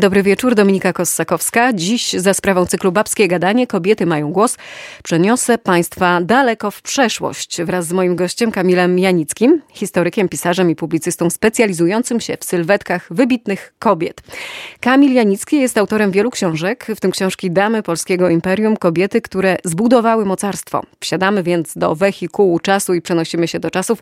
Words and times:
Dobry 0.00 0.22
wieczór, 0.22 0.54
Dominika 0.54 0.92
Kossakowska. 0.92 1.72
Dziś 1.72 2.12
za 2.12 2.34
sprawą 2.34 2.66
cyklu 2.66 2.92
Babskie 2.92 3.28
Gadanie 3.28 3.66
Kobiety 3.66 4.06
mają 4.06 4.32
głos 4.32 4.56
przeniosę 5.04 5.58
Państwa 5.58 6.20
daleko 6.20 6.70
w 6.70 6.82
przeszłość 6.82 7.62
wraz 7.62 7.86
z 7.86 7.92
moim 7.92 8.16
gościem 8.16 8.50
Kamilem 8.50 8.98
Janickim, 8.98 9.62
historykiem, 9.72 10.28
pisarzem 10.28 10.70
i 10.70 10.76
publicystą 10.76 11.30
specjalizującym 11.30 12.20
się 12.20 12.36
w 12.40 12.44
sylwetkach 12.44 13.06
wybitnych 13.10 13.74
kobiet. 13.78 14.20
Kamil 14.80 15.12
Janicki 15.14 15.60
jest 15.60 15.78
autorem 15.78 16.10
wielu 16.10 16.30
książek, 16.30 16.86
w 16.96 17.00
tym 17.00 17.10
książki 17.10 17.50
Damy 17.50 17.82
Polskiego 17.82 18.28
Imperium, 18.28 18.76
kobiety, 18.76 19.20
które 19.20 19.56
zbudowały 19.64 20.24
mocarstwo. 20.24 20.82
Wsiadamy 21.00 21.42
więc 21.42 21.72
do 21.76 21.94
wehikułu 21.94 22.58
czasu 22.58 22.94
i 22.94 23.02
przenosimy 23.02 23.48
się 23.48 23.60
do 23.60 23.70
czasów 23.70 23.98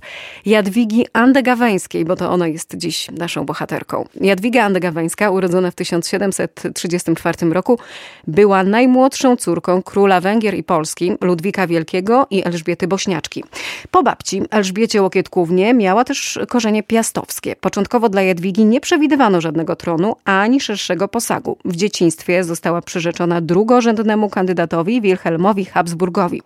Jadwigi 0.46 1.06
Andegaweńskiej, 1.12 2.04
bo 2.04 2.16
to 2.16 2.30
ona 2.30 2.46
jest 2.46 2.76
dziś 2.76 3.10
naszą 3.10 3.46
bohaterką. 3.46 4.04
Jadwiga 4.20 4.64
Andegaweńska, 4.64 5.30
urodzona 5.30 5.70
w 5.70 5.74
1734 5.88 7.52
roku 7.52 7.78
była 8.26 8.62
najmłodszą 8.62 9.36
córką 9.36 9.82
króla 9.82 10.20
Węgier 10.20 10.54
i 10.54 10.62
Polski, 10.62 11.12
Ludwika 11.20 11.66
Wielkiego 11.66 12.26
i 12.30 12.44
Elżbiety 12.44 12.88
Bośniaczki. 12.88 13.44
Po 13.90 14.02
babci 14.02 14.42
Elżbiecie 14.50 15.02
Łokietkównie 15.02 15.74
miała 15.74 16.04
też 16.04 16.38
korzenie 16.48 16.82
piastowskie. 16.82 17.56
Początkowo 17.56 18.08
dla 18.08 18.22
Jadwigi 18.22 18.64
nie 18.64 18.80
przewidywano 18.80 19.40
żadnego 19.40 19.76
tronu 19.76 20.16
ani 20.24 20.60
szerszego 20.60 21.08
posagu. 21.08 21.58
W 21.64 21.76
dzieciństwie 21.76 22.44
została 22.44 22.82
przyrzeczona 22.82 23.40
drugorzędnemu 23.40 24.30
kandydatowi 24.30 25.00
Wilhelmowi 25.00 25.64
Habsburgowi. 25.64 26.42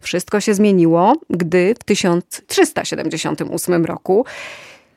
Wszystko 0.00 0.40
się 0.40 0.54
zmieniło, 0.54 1.16
gdy 1.30 1.74
w 1.80 1.84
1378 1.84 3.84
roku 3.84 4.24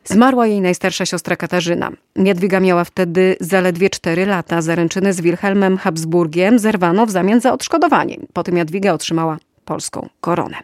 Zmarła 0.05 0.47
jej 0.47 0.61
najstarsza 0.61 1.05
siostra 1.05 1.35
Katarzyna. 1.35 1.91
Jadwiga 2.15 2.59
miała 2.59 2.83
wtedy 2.83 3.35
zaledwie 3.39 3.89
4 3.89 4.25
lata. 4.25 4.61
Zaręczyny 4.61 5.13
z 5.13 5.21
Wilhelmem 5.21 5.77
Habsburgiem 5.77 6.59
zerwano 6.59 7.05
w 7.05 7.11
zamian 7.11 7.41
za 7.41 7.53
odszkodowanie. 7.53 8.17
Potem 8.33 8.57
Jadwiga 8.57 8.93
otrzymała 8.93 9.37
polską 9.65 10.09
koronę. 10.21 10.57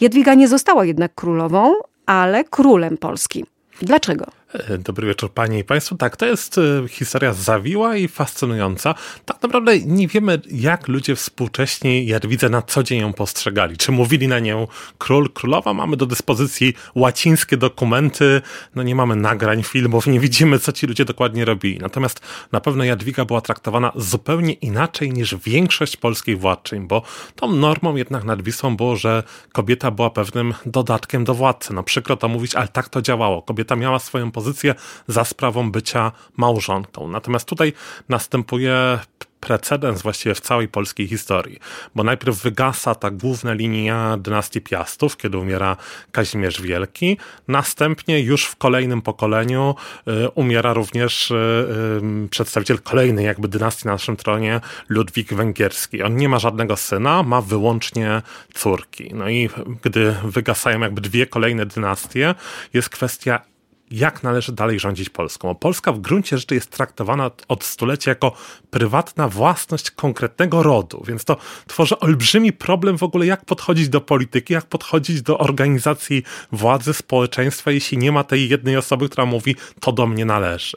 Jadwiga 0.00 0.34
nie 0.34 0.48
została 0.48 0.84
jednak 0.84 1.14
królową, 1.14 1.74
ale 2.06 2.44
królem 2.44 2.98
Polski. 2.98 3.44
Dlaczego? 3.82 4.26
E, 4.58 4.78
dobry 4.78 5.06
wieczór 5.06 5.32
Panie 5.32 5.58
i 5.58 5.64
Państwu. 5.64 5.96
Tak, 5.96 6.16
to 6.16 6.26
jest 6.26 6.58
e, 6.58 6.88
historia 6.88 7.32
zawiła 7.32 7.96
i 7.96 8.08
fascynująca. 8.08 8.94
Tak 9.24 9.42
naprawdę 9.42 9.80
nie 9.80 10.08
wiemy, 10.08 10.40
jak 10.50 10.88
ludzie 10.88 11.16
współcześni 11.16 12.06
Jadwidze 12.06 12.48
na 12.48 12.62
co 12.62 12.82
dzień 12.82 13.00
ją 13.00 13.12
postrzegali. 13.12 13.76
Czy 13.76 13.92
mówili 13.92 14.28
na 14.28 14.38
nią 14.38 14.66
król, 14.98 15.30
królowa? 15.30 15.74
Mamy 15.74 15.96
do 15.96 16.06
dyspozycji 16.06 16.74
łacińskie 16.94 17.56
dokumenty, 17.56 18.42
no 18.74 18.82
nie 18.82 18.94
mamy 18.94 19.16
nagrań, 19.16 19.62
filmów, 19.62 20.06
nie 20.06 20.20
widzimy, 20.20 20.58
co 20.58 20.72
ci 20.72 20.86
ludzie 20.86 21.04
dokładnie 21.04 21.44
robili. 21.44 21.78
Natomiast 21.78 22.20
na 22.52 22.60
pewno 22.60 22.84
Jadwiga 22.84 23.24
była 23.24 23.40
traktowana 23.40 23.92
zupełnie 23.96 24.52
inaczej 24.52 25.12
niż 25.12 25.34
większość 25.34 25.96
polskich 25.96 26.40
władczyń, 26.40 26.86
bo 26.86 27.02
tą 27.36 27.52
normą 27.52 27.96
jednak 27.96 28.24
nad 28.24 28.42
Wisłą 28.42 28.76
było, 28.76 28.96
że 28.96 29.22
kobieta 29.52 29.90
była 29.90 30.10
pewnym 30.10 30.54
dodatkiem 30.66 31.24
do 31.24 31.34
władcy. 31.34 31.74
No 31.74 31.82
przykro 31.82 32.16
to 32.16 32.28
mówić, 32.28 32.54
ale 32.54 32.68
tak 32.68 32.88
to 32.88 33.02
działało. 33.02 33.42
Kobieta 33.42 33.76
miała 33.76 33.98
swoją 33.98 34.30
pozycję 34.30 34.45
za 35.08 35.24
sprawą 35.24 35.70
bycia 35.70 36.12
małżonką. 36.36 37.08
Natomiast 37.08 37.48
tutaj 37.48 37.72
następuje 38.08 38.98
precedens 39.46 40.02
właściwie 40.02 40.34
w 40.34 40.40
całej 40.40 40.68
polskiej 40.68 41.08
historii, 41.08 41.58
bo 41.94 42.04
najpierw 42.04 42.42
wygasa 42.42 42.94
ta 42.94 43.10
główna 43.10 43.52
linia 43.52 44.16
dynastii 44.16 44.60
Piastów, 44.60 45.16
kiedy 45.16 45.38
umiera 45.38 45.76
Kazimierz 46.12 46.62
Wielki, 46.62 47.18
następnie 47.48 48.20
już 48.20 48.44
w 48.44 48.56
kolejnym 48.56 49.02
pokoleniu 49.02 49.74
y, 50.08 50.30
umiera 50.30 50.72
również 50.72 51.30
y, 51.30 51.34
y, 51.34 52.28
przedstawiciel 52.28 52.80
kolejnej 52.80 53.24
jakby 53.24 53.48
dynastii 53.48 53.86
na 53.86 53.92
naszym 53.92 54.16
tronie, 54.16 54.60
Ludwik 54.88 55.34
Węgierski. 55.34 56.02
On 56.02 56.16
nie 56.16 56.28
ma 56.28 56.38
żadnego 56.38 56.76
syna, 56.76 57.22
ma 57.22 57.40
wyłącznie 57.40 58.22
córki. 58.54 59.10
No 59.14 59.28
i 59.28 59.50
gdy 59.82 60.14
wygasają 60.24 60.80
jakby 60.80 61.00
dwie 61.00 61.26
kolejne 61.26 61.66
dynastie, 61.66 62.34
jest 62.72 62.88
kwestia 62.88 63.40
jak 63.90 64.22
należy 64.22 64.52
dalej 64.52 64.80
rządzić 64.80 65.10
Polską. 65.10 65.54
Polska 65.54 65.92
w 65.92 66.00
gruncie 66.00 66.38
rzeczy 66.38 66.54
jest 66.54 66.70
traktowana 66.70 67.30
od 67.48 67.64
stulecia 67.64 68.10
jako 68.10 68.32
prywatna 68.70 69.28
własność 69.28 69.90
konkretnego 69.90 70.62
rodu, 70.62 71.04
więc 71.06 71.24
to 71.24 71.36
tworzy 71.66 71.98
olbrzymi 71.98 72.52
problem 72.52 72.98
w 72.98 73.02
ogóle, 73.02 73.26
jak 73.26 73.44
podchodzić 73.44 73.88
do 73.88 74.00
polityki, 74.00 74.52
jak 74.52 74.66
podchodzić 74.66 75.22
do 75.22 75.38
organizacji 75.38 76.22
władzy, 76.52 76.94
społeczeństwa, 76.94 77.70
jeśli 77.70 77.98
nie 77.98 78.12
ma 78.12 78.24
tej 78.24 78.48
jednej 78.48 78.76
osoby, 78.76 79.08
która 79.08 79.26
mówi, 79.26 79.56
to 79.80 79.92
do 79.92 80.06
mnie 80.06 80.24
należy. 80.24 80.76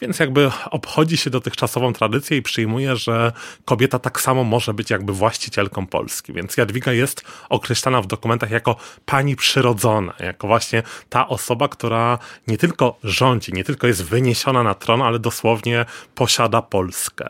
Więc 0.00 0.18
jakby 0.18 0.50
obchodzi 0.70 1.16
się 1.16 1.30
dotychczasową 1.30 1.92
tradycję 1.92 2.36
i 2.36 2.42
przyjmuje, 2.42 2.96
że 2.96 3.32
kobieta 3.64 3.98
tak 3.98 4.20
samo 4.20 4.44
może 4.44 4.74
być 4.74 4.90
jakby 4.90 5.12
właścicielką 5.12 5.86
Polski. 5.86 6.32
Więc 6.32 6.56
Jadwiga 6.56 6.92
jest 6.92 7.24
określana 7.48 8.02
w 8.02 8.06
dokumentach 8.06 8.50
jako 8.50 8.76
pani 9.06 9.36
przyrodzona, 9.36 10.14
jako 10.18 10.46
właśnie 10.46 10.82
ta 11.08 11.28
osoba, 11.28 11.68
która 11.68 12.18
nie 12.50 12.58
tylko 12.58 12.98
rządzi, 13.04 13.52
nie 13.52 13.64
tylko 13.64 13.86
jest 13.86 14.04
wyniesiona 14.04 14.62
na 14.62 14.74
tron, 14.74 15.02
ale 15.02 15.18
dosłownie 15.18 15.84
posiada 16.14 16.62
Polskę. 16.62 17.28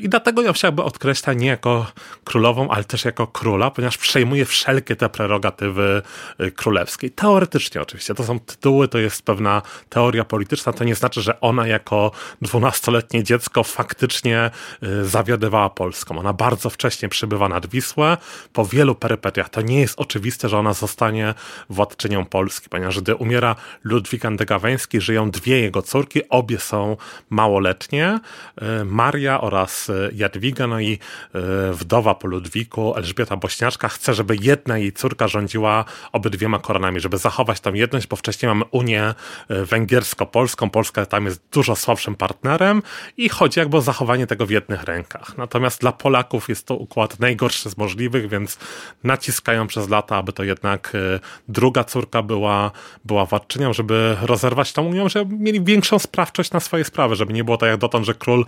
I 0.00 0.08
dlatego 0.08 0.42
ją 0.42 0.52
się 0.52 0.68
jakby 0.68 0.82
odkreśla 0.82 1.32
nie 1.32 1.46
jako 1.46 1.86
królową, 2.24 2.70
ale 2.70 2.84
też 2.84 3.04
jako 3.04 3.26
króla, 3.26 3.70
ponieważ 3.70 3.98
przejmuje 3.98 4.44
wszelkie 4.44 4.96
te 4.96 5.08
prerogatywy 5.08 6.02
y, 6.40 6.50
królewskie. 6.50 7.10
Teoretycznie 7.10 7.82
oczywiście, 7.82 8.14
to 8.14 8.24
są 8.24 8.40
tytuły, 8.40 8.88
to 8.88 8.98
jest 8.98 9.22
pewna 9.22 9.62
teoria 9.88 10.24
polityczna, 10.24 10.72
to 10.72 10.84
nie 10.84 10.94
znaczy, 10.94 11.22
że 11.22 11.40
ona 11.40 11.66
jako 11.66 12.10
dwunastoletnie 12.42 13.24
dziecko 13.24 13.64
faktycznie 13.64 14.50
y, 14.82 15.04
zawiadywała 15.04 15.70
Polską. 15.70 16.18
Ona 16.18 16.32
bardzo 16.32 16.70
wcześnie 16.70 17.08
przybywa 17.08 17.48
nad 17.48 17.66
Wisłę, 17.66 18.16
po 18.52 18.66
wielu 18.66 18.94
perypetiach. 18.94 19.48
To 19.48 19.62
nie 19.62 19.80
jest 19.80 20.00
oczywiste, 20.00 20.48
że 20.48 20.58
ona 20.58 20.72
zostanie 20.72 21.34
władczynią 21.70 22.24
Polski, 22.26 22.68
ponieważ 22.68 23.00
gdy 23.00 23.14
umiera 23.14 23.56
Ludwik 23.84 24.24
Andegaweński, 24.58 25.00
żyją 25.00 25.30
dwie 25.30 25.60
jego 25.60 25.82
córki, 25.82 26.28
obie 26.28 26.58
są 26.58 26.96
małoletnie, 27.30 28.20
e, 28.56 28.84
Maria 28.84 29.40
oraz 29.40 29.90
e, 29.90 30.10
Jadwiga, 30.14 30.66
no 30.66 30.80
i 30.80 30.92
e, 30.92 31.38
wdowa 31.72 32.14
po 32.14 32.26
Ludwiku, 32.28 32.94
Elżbieta 32.96 33.36
Bośniaczka, 33.36 33.88
chce, 33.88 34.14
żeby 34.14 34.36
jedna 34.40 34.78
jej 34.78 34.92
córka 34.92 35.28
rządziła 35.28 35.84
obydwiema 36.12 36.58
koronami, 36.58 37.00
żeby 37.00 37.18
zachować 37.18 37.60
tą 37.60 37.74
jedność, 37.74 38.06
bo 38.06 38.16
wcześniej 38.16 38.48
mamy 38.48 38.64
Unię 38.70 39.14
Węgiersko-Polską, 39.48 40.70
Polska 40.70 41.06
tam 41.06 41.24
jest 41.24 41.42
dużo 41.52 41.76
słabszym 41.76 42.14
partnerem 42.14 42.82
i 43.16 43.28
chodzi 43.28 43.60
jakby 43.60 43.76
o 43.76 43.80
zachowanie 43.80 44.26
tego 44.26 44.46
w 44.46 44.50
jednych 44.50 44.82
rękach. 44.82 45.36
Natomiast 45.36 45.80
dla 45.80 45.92
Polaków 45.92 46.48
jest 46.48 46.66
to 46.66 46.74
układ 46.74 47.20
najgorszy 47.20 47.70
z 47.70 47.76
możliwych, 47.76 48.28
więc 48.28 48.58
naciskają 49.04 49.66
przez 49.66 49.88
lata, 49.88 50.16
aby 50.16 50.32
to 50.32 50.44
jednak 50.44 50.92
druga 51.48 51.84
córka 51.84 52.22
była, 52.22 52.70
była 53.04 53.24
władczynią, 53.24 53.72
żeby 53.72 54.16
rozerwać 54.22 54.47
zerwać 54.48 54.72
tą 54.72 54.86
Unią, 54.86 55.08
żeby 55.08 55.34
mieli 55.38 55.60
większą 55.60 55.98
sprawczość 55.98 56.50
na 56.50 56.60
swoje 56.60 56.84
sprawy, 56.84 57.16
żeby 57.16 57.32
nie 57.32 57.44
było 57.44 57.56
tak 57.56 57.68
jak 57.68 57.80
dotąd, 57.80 58.06
że 58.06 58.14
król 58.14 58.44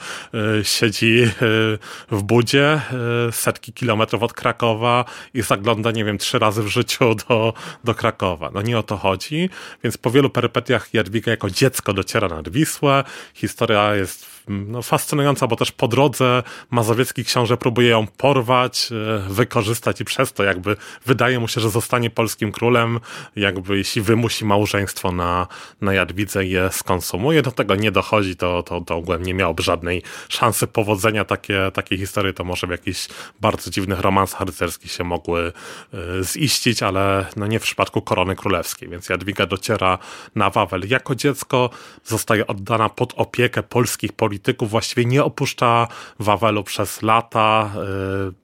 y, 0.61 0.65
siedzi 0.65 1.23
y, 1.23 1.79
w 2.11 2.23
budzie 2.23 2.81
y, 3.29 3.33
setki 3.33 3.73
kilometrów 3.73 4.23
od 4.23 4.33
Krakowa 4.33 5.05
i 5.35 5.43
zagląda, 5.43 5.91
nie 5.91 6.05
wiem, 6.05 6.19
trzy 6.19 6.39
razy 6.39 6.63
w 6.63 6.67
życiu 6.69 7.15
do, 7.29 7.53
do 7.85 7.95
Krakowa. 7.95 8.51
No 8.55 8.63
nie 8.63 8.79
o 8.79 8.83
to 8.83 8.97
chodzi, 8.97 9.51
więc 9.85 9.99
po 9.99 10.11
wielu 10.11 10.31
perypetiach 10.31 10.95
Jadwiga 10.95 11.31
jako 11.31 11.51
dziecko 11.51 11.93
dociera 11.93 12.29
nad 12.29 12.49
Wisłę. 12.49 13.05
Historia 13.35 13.95
jest 13.95 14.40
no, 14.51 14.83
fascynująca, 14.83 15.47
bo 15.47 15.57
też 15.57 15.73
po 15.73 15.89
drodze 15.89 16.43
mazowiecki 16.71 17.25
książę 17.25 17.57
próbuje 17.57 17.89
ją 17.89 18.07
porwać, 18.07 18.89
e, 18.93 19.29
wykorzystać 19.29 20.01
i 20.01 20.05
przez 20.05 20.33
to 20.33 20.45
jakby 20.45 20.77
wydaje 21.07 21.41
mu 21.41 21.49
się, 21.49 21.61
że 21.61 21.71
zostanie 21.71 22.11
polskim 22.11 22.53
królem, 22.53 23.01
jakby 23.37 23.79
jeśli 23.79 24.03
wymusi 24.03 24.45
małżeństwo 24.45 25.13
na, 25.13 25.47
na 25.81 25.95
Jadwidze 25.95 26.45
i 26.45 26.51
je 26.51 26.69
skonsumuje, 26.73 27.43
do 27.43 27.53
tego 27.53 27.75
nie 27.75 27.93
dochodzi, 27.93 28.37
to, 28.37 28.63
to, 28.63 28.81
to 28.81 28.97
ogółem 28.97 29.23
nie 29.23 29.35
miałoby 29.35 29.63
żadnej 29.63 30.03
szansy 30.29 30.67
powodzenia. 30.67 31.25
Takie, 31.25 31.71
takie 31.75 31.97
historie 31.97 32.33
to 32.33 32.45
może 32.45 32.67
w 32.67 32.71
jakichś 32.71 33.09
bardzo 33.41 33.71
dziwnych 33.71 34.01
romansach 34.01 34.41
rycerskich 34.41 34.93
się 34.93 35.05
mogły 35.05 35.53
y, 35.95 36.25
ziścić, 36.25 36.83
ale 36.83 37.27
no 37.37 37.47
nie 37.47 37.61
w 37.61 37.63
przypadku 37.63 38.03
korony 38.03 38.37
królewskiej, 38.37 38.89
więc 38.89 39.09
Jadwiga 39.09 39.47
dociera 39.47 39.99
na 40.35 40.51
Wawel. 40.51 40.83
Jako 40.89 41.15
dziecko 41.15 41.71
zostaje 42.05 42.47
oddana 42.47 42.89
pod 42.89 43.13
opiekę 43.17 43.63
polskich 43.63 44.13
polityków, 44.13 44.40
polityków 44.41 44.71
właściwie 44.71 45.05
nie 45.05 45.25
opuszcza 45.25 45.89
Wawelu 46.19 46.65
przez 46.65 47.03
lata, 47.03 47.71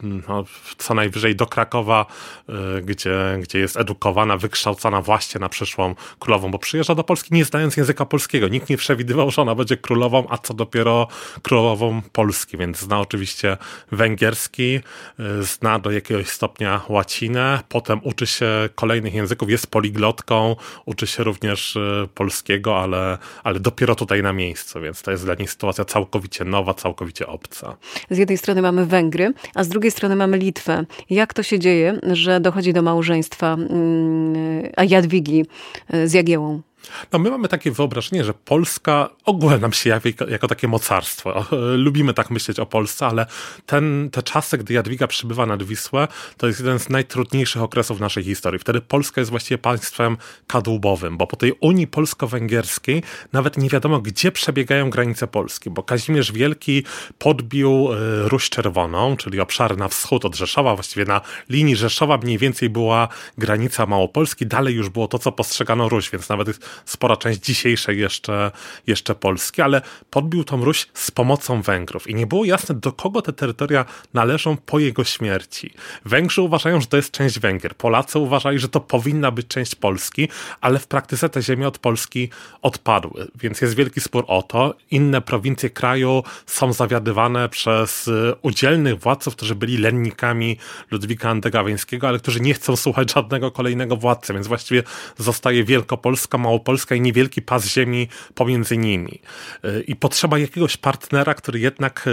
y, 0.04 0.06
no, 0.28 0.44
co 0.78 0.94
najwyżej 0.94 1.36
do 1.36 1.46
Krakowa, 1.46 2.06
y, 2.78 2.82
gdzie, 2.82 3.38
gdzie 3.42 3.58
jest 3.58 3.76
edukowana, 3.76 4.36
wykształcona 4.36 5.02
właśnie 5.02 5.40
na 5.40 5.48
przyszłą 5.48 5.94
królową, 6.18 6.50
bo 6.50 6.58
przyjeżdża 6.58 6.94
do 6.94 7.04
Polski 7.04 7.34
nie 7.34 7.44
znając 7.44 7.76
języka 7.76 8.06
polskiego. 8.06 8.48
Nikt 8.48 8.68
nie 8.68 8.76
przewidywał, 8.76 9.30
że 9.30 9.42
ona 9.42 9.54
będzie 9.54 9.76
królową, 9.76 10.26
a 10.28 10.38
co 10.38 10.54
dopiero 10.54 11.08
królową 11.42 12.02
Polski, 12.12 12.56
więc 12.56 12.78
zna 12.78 13.00
oczywiście 13.00 13.56
węgierski, 13.92 14.80
y, 15.20 15.42
zna 15.42 15.78
do 15.78 15.90
jakiegoś 15.90 16.28
stopnia 16.28 16.80
łacinę, 16.88 17.60
potem 17.68 18.00
uczy 18.02 18.26
się 18.26 18.46
kolejnych 18.74 19.14
języków, 19.14 19.50
jest 19.50 19.66
poliglotką, 19.66 20.56
uczy 20.84 21.06
się 21.06 21.24
również 21.24 21.78
polskiego, 22.14 22.78
ale, 22.82 23.18
ale 23.44 23.60
dopiero 23.60 23.94
tutaj 23.94 24.22
na 24.22 24.32
miejscu, 24.32 24.80
więc 24.80 25.02
to 25.02 25.10
jest 25.10 25.24
dla 25.24 25.34
niej 25.34 25.48
sytuacja 25.48 25.75
sytuacja 25.76 25.84
całkowicie 25.84 26.44
nowa, 26.44 26.74
całkowicie 26.74 27.26
obca. 27.26 27.76
Z 28.10 28.18
jednej 28.18 28.38
strony 28.38 28.62
mamy 28.62 28.86
Węgry, 28.86 29.32
a 29.54 29.64
z 29.64 29.68
drugiej 29.68 29.90
strony 29.90 30.16
mamy 30.16 30.38
Litwę. 30.38 30.84
Jak 31.10 31.34
to 31.34 31.42
się 31.42 31.58
dzieje, 31.58 32.00
że 32.02 32.40
dochodzi 32.40 32.72
do 32.72 32.82
małżeństwa 32.82 33.54
mm, 33.54 34.34
Jadwigi 34.88 35.44
z 36.04 36.12
Jagiełą? 36.12 36.62
No 37.12 37.18
my 37.18 37.30
mamy 37.30 37.48
takie 37.48 37.70
wyobrażenie, 37.70 38.24
że 38.24 38.34
Polska 38.34 39.10
ogólnie 39.24 39.58
nam 39.58 39.72
się 39.72 39.90
jawi 39.90 40.14
jako 40.28 40.48
takie 40.48 40.68
mocarstwo. 40.68 41.44
Lubimy 41.76 42.14
tak 42.14 42.30
myśleć 42.30 42.60
o 42.60 42.66
Polsce, 42.66 43.06
ale 43.06 43.26
ten, 43.66 44.08
te 44.12 44.22
czasy, 44.22 44.58
gdy 44.58 44.74
Jadwiga 44.74 45.06
przybywa 45.06 45.46
nad 45.46 45.62
Wisłę, 45.62 46.08
to 46.36 46.46
jest 46.46 46.60
jeden 46.60 46.78
z 46.78 46.88
najtrudniejszych 46.88 47.62
okresów 47.62 48.00
naszej 48.00 48.24
historii. 48.24 48.58
Wtedy 48.58 48.80
Polska 48.80 49.20
jest 49.20 49.30
właściwie 49.30 49.58
państwem 49.58 50.16
kadłubowym, 50.46 51.16
bo 51.16 51.26
po 51.26 51.36
tej 51.36 51.52
Unii 51.60 51.86
Polsko-Węgierskiej 51.86 53.02
nawet 53.32 53.56
nie 53.56 53.68
wiadomo, 53.68 54.00
gdzie 54.00 54.32
przebiegają 54.32 54.90
granice 54.90 55.26
Polski, 55.26 55.70
bo 55.70 55.82
Kazimierz 55.82 56.32
Wielki 56.32 56.84
podbił 57.18 57.88
e, 57.92 58.28
Ruś 58.28 58.50
Czerwoną, 58.50 59.16
czyli 59.16 59.40
obszary 59.40 59.76
na 59.76 59.88
wschód 59.88 60.24
od 60.24 60.36
Rzeszowa, 60.36 60.74
właściwie 60.74 61.04
na 61.04 61.20
linii 61.48 61.76
Rzeszowa 61.76 62.16
mniej 62.16 62.38
więcej 62.38 62.70
była 62.70 63.08
granica 63.38 63.86
Małopolski, 63.86 64.46
dalej 64.46 64.74
już 64.74 64.88
było 64.88 65.08
to, 65.08 65.18
co 65.18 65.32
postrzegano 65.32 65.88
Ruś, 65.88 66.10
więc 66.10 66.28
nawet 66.28 66.48
spora 66.84 67.16
część 67.16 67.40
dzisiejszej 67.40 67.98
jeszcze, 67.98 68.50
jeszcze 68.86 69.14
Polski, 69.14 69.62
ale 69.62 69.82
podbił 70.10 70.44
tą 70.44 70.64
Ruś 70.64 70.88
z 70.94 71.10
pomocą 71.10 71.62
Węgrów 71.62 72.10
i 72.10 72.14
nie 72.14 72.26
było 72.26 72.44
jasne, 72.44 72.74
do 72.74 72.92
kogo 72.92 73.22
te 73.22 73.32
terytoria 73.32 73.84
należą 74.14 74.56
po 74.56 74.78
jego 74.78 75.04
śmierci. 75.04 75.70
Węgrzy 76.04 76.42
uważają, 76.42 76.80
że 76.80 76.86
to 76.86 76.96
jest 76.96 77.10
część 77.10 77.38
Węgier, 77.38 77.76
Polacy 77.76 78.18
uważali, 78.18 78.58
że 78.58 78.68
to 78.68 78.80
powinna 78.80 79.30
być 79.30 79.46
część 79.46 79.74
Polski, 79.74 80.28
ale 80.60 80.78
w 80.78 80.86
praktyce 80.86 81.28
te 81.28 81.42
ziemie 81.42 81.68
od 81.68 81.78
Polski 81.78 82.30
odpadły, 82.62 83.28
więc 83.34 83.60
jest 83.60 83.74
wielki 83.74 84.00
spór 84.00 84.24
o 84.26 84.42
to. 84.42 84.74
Inne 84.90 85.20
prowincje 85.20 85.70
kraju 85.70 86.22
są 86.46 86.72
zawiadywane 86.72 87.48
przez 87.48 88.08
y, 88.08 88.34
udzielnych 88.42 88.98
władców, 88.98 89.36
którzy 89.36 89.54
byli 89.54 89.78
lennikami 89.78 90.56
Ludwika 90.90 91.30
Andegaweńskiego, 91.30 92.08
ale 92.08 92.18
którzy 92.18 92.40
nie 92.40 92.54
chcą 92.54 92.76
słuchać 92.76 93.12
żadnego 93.14 93.50
kolejnego 93.50 93.96
władcy, 93.96 94.32
więc 94.32 94.46
właściwie 94.46 94.82
zostaje 95.18 95.64
Wielkopolska, 95.64 96.38
Małopolska, 96.38 96.65
Polska 96.66 96.94
i 96.94 97.00
niewielki 97.00 97.42
pas 97.42 97.66
ziemi 97.66 98.08
pomiędzy 98.34 98.76
nimi. 98.76 99.20
Y, 99.64 99.84
I 99.86 99.96
potrzeba 99.96 100.38
jakiegoś 100.38 100.76
partnera, 100.76 101.34
który 101.34 101.58
jednak 101.60 102.00
y, 102.00 102.10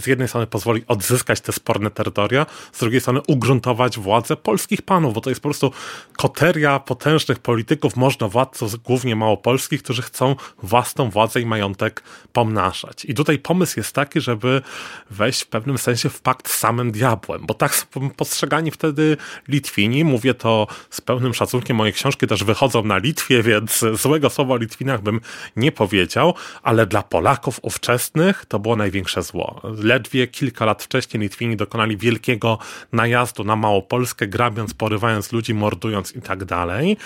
z 0.00 0.06
jednej 0.06 0.28
strony 0.28 0.46
pozwoli 0.46 0.82
odzyskać 0.88 1.40
te 1.40 1.52
sporne 1.52 1.90
terytoria, 1.90 2.46
z 2.72 2.78
drugiej 2.78 3.00
strony 3.00 3.20
ugruntować 3.26 3.98
władzę 3.98 4.36
polskich 4.36 4.82
panów, 4.82 5.14
bo 5.14 5.20
to 5.20 5.30
jest 5.30 5.40
po 5.40 5.48
prostu 5.48 5.72
koteria 6.16 6.78
potężnych 6.78 7.38
polityków, 7.38 7.96
można 7.96 8.28
władców, 8.28 8.82
głównie 8.82 9.16
małopolskich, 9.16 9.82
którzy 9.82 10.02
chcą 10.02 10.36
własną 10.62 11.10
władzę 11.10 11.40
i 11.40 11.46
majątek 11.46 12.02
pomnażać. 12.32 13.04
I 13.04 13.14
tutaj 13.14 13.38
pomysł 13.38 13.80
jest 13.80 13.94
taki, 13.94 14.20
żeby 14.20 14.62
wejść 15.10 15.42
w 15.42 15.46
pewnym 15.46 15.78
sensie 15.78 16.08
w 16.08 16.20
pakt 16.20 16.48
z 16.50 16.58
samym 16.58 16.92
diabłem, 16.92 17.46
bo 17.46 17.54
tak 17.54 17.74
są 17.74 18.10
postrzegani 18.10 18.70
wtedy 18.70 19.16
Litwini, 19.48 20.04
mówię 20.04 20.34
to 20.34 20.66
z 20.90 21.00
pełnym 21.00 21.34
szacunkiem, 21.34 21.76
moje 21.76 21.92
książki 21.92 22.26
też 22.26 22.44
wychodzą 22.44 22.84
na 22.84 22.98
Litwie, 22.98 23.42
więc 23.42 23.79
złego 23.92 24.30
słowa 24.30 24.54
o 24.54 24.56
Litwinach 24.56 25.02
bym 25.02 25.20
nie 25.56 25.72
powiedział, 25.72 26.34
ale 26.62 26.86
dla 26.86 27.02
Polaków 27.02 27.60
ówczesnych 27.62 28.46
to 28.46 28.58
było 28.58 28.76
największe 28.76 29.22
zło. 29.22 29.60
Ledwie 29.64 30.26
kilka 30.26 30.64
lat 30.64 30.82
wcześniej 30.82 31.20
Litwini 31.20 31.56
dokonali 31.56 31.96
wielkiego 31.96 32.58
najazdu 32.92 33.44
na 33.44 33.56
Małopolskę, 33.56 34.26
grabiąc, 34.26 34.74
porywając 34.74 35.32
ludzi, 35.32 35.54
mordując 35.54 36.16
i 36.16 36.22
tak 36.22 36.44
dalej. 36.44 36.96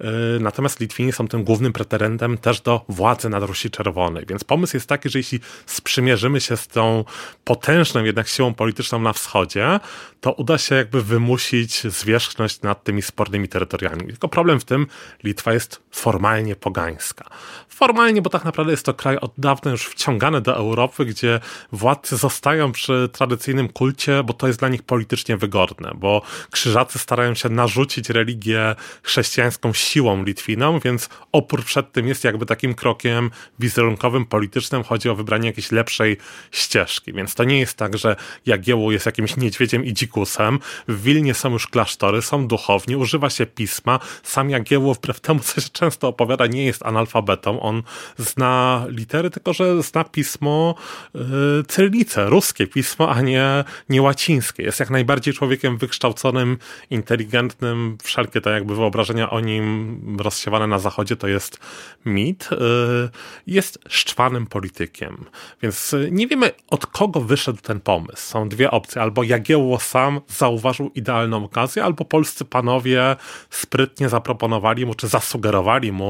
Yy, 0.00 0.06
natomiast 0.40 0.80
Litwini 0.80 1.12
są 1.12 1.28
tym 1.28 1.44
głównym 1.44 1.72
pretendentem 1.72 2.38
też 2.38 2.60
do 2.60 2.84
władzy 2.88 3.28
nad 3.28 3.42
Rusi 3.42 3.70
Czerwonej. 3.70 4.26
Więc 4.28 4.44
pomysł 4.44 4.76
jest 4.76 4.88
taki, 4.88 5.08
że 5.08 5.18
jeśli 5.18 5.40
sprzymierzymy 5.66 6.40
się 6.40 6.56
z 6.56 6.68
tą 6.68 7.04
potężną 7.44 8.04
jednak 8.04 8.28
siłą 8.28 8.54
polityczną 8.54 8.98
na 9.00 9.12
wschodzie, 9.12 9.80
to 10.20 10.32
uda 10.32 10.58
się 10.58 10.74
jakby 10.74 11.02
wymusić 11.02 11.82
zwierzchność 11.82 12.62
nad 12.62 12.84
tymi 12.84 13.02
spornymi 13.02 13.48
terytoriami. 13.48 14.06
Tylko 14.06 14.28
problem 14.28 14.60
w 14.60 14.64
tym, 14.64 14.86
Litwa 15.24 15.52
jest 15.52 15.82
formalnie 15.90 16.23
formalnie 16.24 16.56
pogańska. 16.56 17.24
Formalnie, 17.68 18.22
bo 18.22 18.30
tak 18.30 18.44
naprawdę 18.44 18.72
jest 18.72 18.86
to 18.86 18.94
kraj 18.94 19.16
od 19.16 19.32
dawna 19.38 19.70
już 19.70 19.86
wciągany 19.86 20.40
do 20.40 20.56
Europy, 20.56 21.04
gdzie 21.04 21.40
władcy 21.72 22.16
zostają 22.16 22.72
przy 22.72 23.08
tradycyjnym 23.12 23.68
kulcie, 23.68 24.22
bo 24.22 24.32
to 24.32 24.46
jest 24.46 24.58
dla 24.58 24.68
nich 24.68 24.82
politycznie 24.82 25.36
wygodne, 25.36 25.90
bo 25.94 26.22
krzyżacy 26.50 26.98
starają 26.98 27.34
się 27.34 27.48
narzucić 27.48 28.10
religię 28.10 28.74
chrześcijańską 29.02 29.72
siłą 29.72 30.24
Litwinom, 30.24 30.80
więc 30.84 31.08
opór 31.32 31.64
przed 31.64 31.92
tym 31.92 32.08
jest 32.08 32.24
jakby 32.24 32.46
takim 32.46 32.74
krokiem 32.74 33.30
wizerunkowym, 33.58 34.26
politycznym. 34.26 34.84
Chodzi 34.84 35.08
o 35.08 35.14
wybranie 35.14 35.46
jakiejś 35.46 35.72
lepszej 35.72 36.16
ścieżki, 36.50 37.12
więc 37.12 37.34
to 37.34 37.44
nie 37.44 37.60
jest 37.60 37.76
tak, 37.76 37.98
że 37.98 38.16
Jagiełło 38.46 38.92
jest 38.92 39.06
jakimś 39.06 39.36
niedźwiedziem 39.36 39.84
i 39.84 39.92
dzikusem. 39.92 40.58
W 40.88 41.02
Wilnie 41.02 41.34
są 41.34 41.52
już 41.52 41.66
klasztory, 41.66 42.22
są 42.22 42.48
duchowni, 42.48 42.96
używa 42.96 43.30
się 43.30 43.46
pisma. 43.46 44.00
Sam 44.22 44.50
Jagiełło, 44.50 44.94
wbrew 44.94 45.20
temu, 45.20 45.40
co 45.40 45.60
się 45.60 45.68
często 45.68 46.08
opowiada, 46.14 46.46
nie 46.46 46.64
jest 46.64 46.82
analfabetą. 46.86 47.60
On 47.60 47.82
zna 48.16 48.84
litery, 48.88 49.30
tylko 49.30 49.52
że 49.52 49.82
zna 49.82 50.04
pismo 50.04 50.74
yy, 51.14 51.20
cyrylicę, 51.68 52.26
ruskie 52.26 52.66
pismo, 52.66 53.10
a 53.10 53.20
nie, 53.20 53.64
nie 53.88 54.02
łacińskie. 54.02 54.62
Jest 54.62 54.80
jak 54.80 54.90
najbardziej 54.90 55.34
człowiekiem 55.34 55.78
wykształconym, 55.78 56.58
inteligentnym. 56.90 57.98
Wszelkie 58.02 58.40
te 58.40 58.50
jakby 58.50 58.74
wyobrażenia 58.76 59.30
o 59.30 59.40
nim 59.40 60.16
rozsiewane 60.20 60.66
na 60.66 60.78
zachodzie 60.78 61.16
to 61.16 61.28
jest 61.28 61.58
mit. 62.04 62.48
Yy, 62.50 63.10
jest 63.46 63.78
szczwanym 63.88 64.46
politykiem. 64.46 65.24
Więc 65.62 65.92
yy, 65.92 66.08
nie 66.10 66.26
wiemy 66.26 66.50
od 66.70 66.86
kogo 66.86 67.20
wyszedł 67.20 67.58
ten 67.62 67.80
pomysł. 67.80 68.22
Są 68.22 68.48
dwie 68.48 68.70
opcje. 68.70 69.02
Albo 69.02 69.22
Jagiełło 69.22 69.78
sam 69.80 70.20
zauważył 70.28 70.90
idealną 70.94 71.44
okazję, 71.44 71.84
albo 71.84 72.04
polscy 72.04 72.44
panowie 72.44 73.16
sprytnie 73.50 74.08
zaproponowali 74.08 74.86
mu, 74.86 74.94
czy 74.94 75.08
zasugerowali 75.08 75.92
mu 75.92 76.03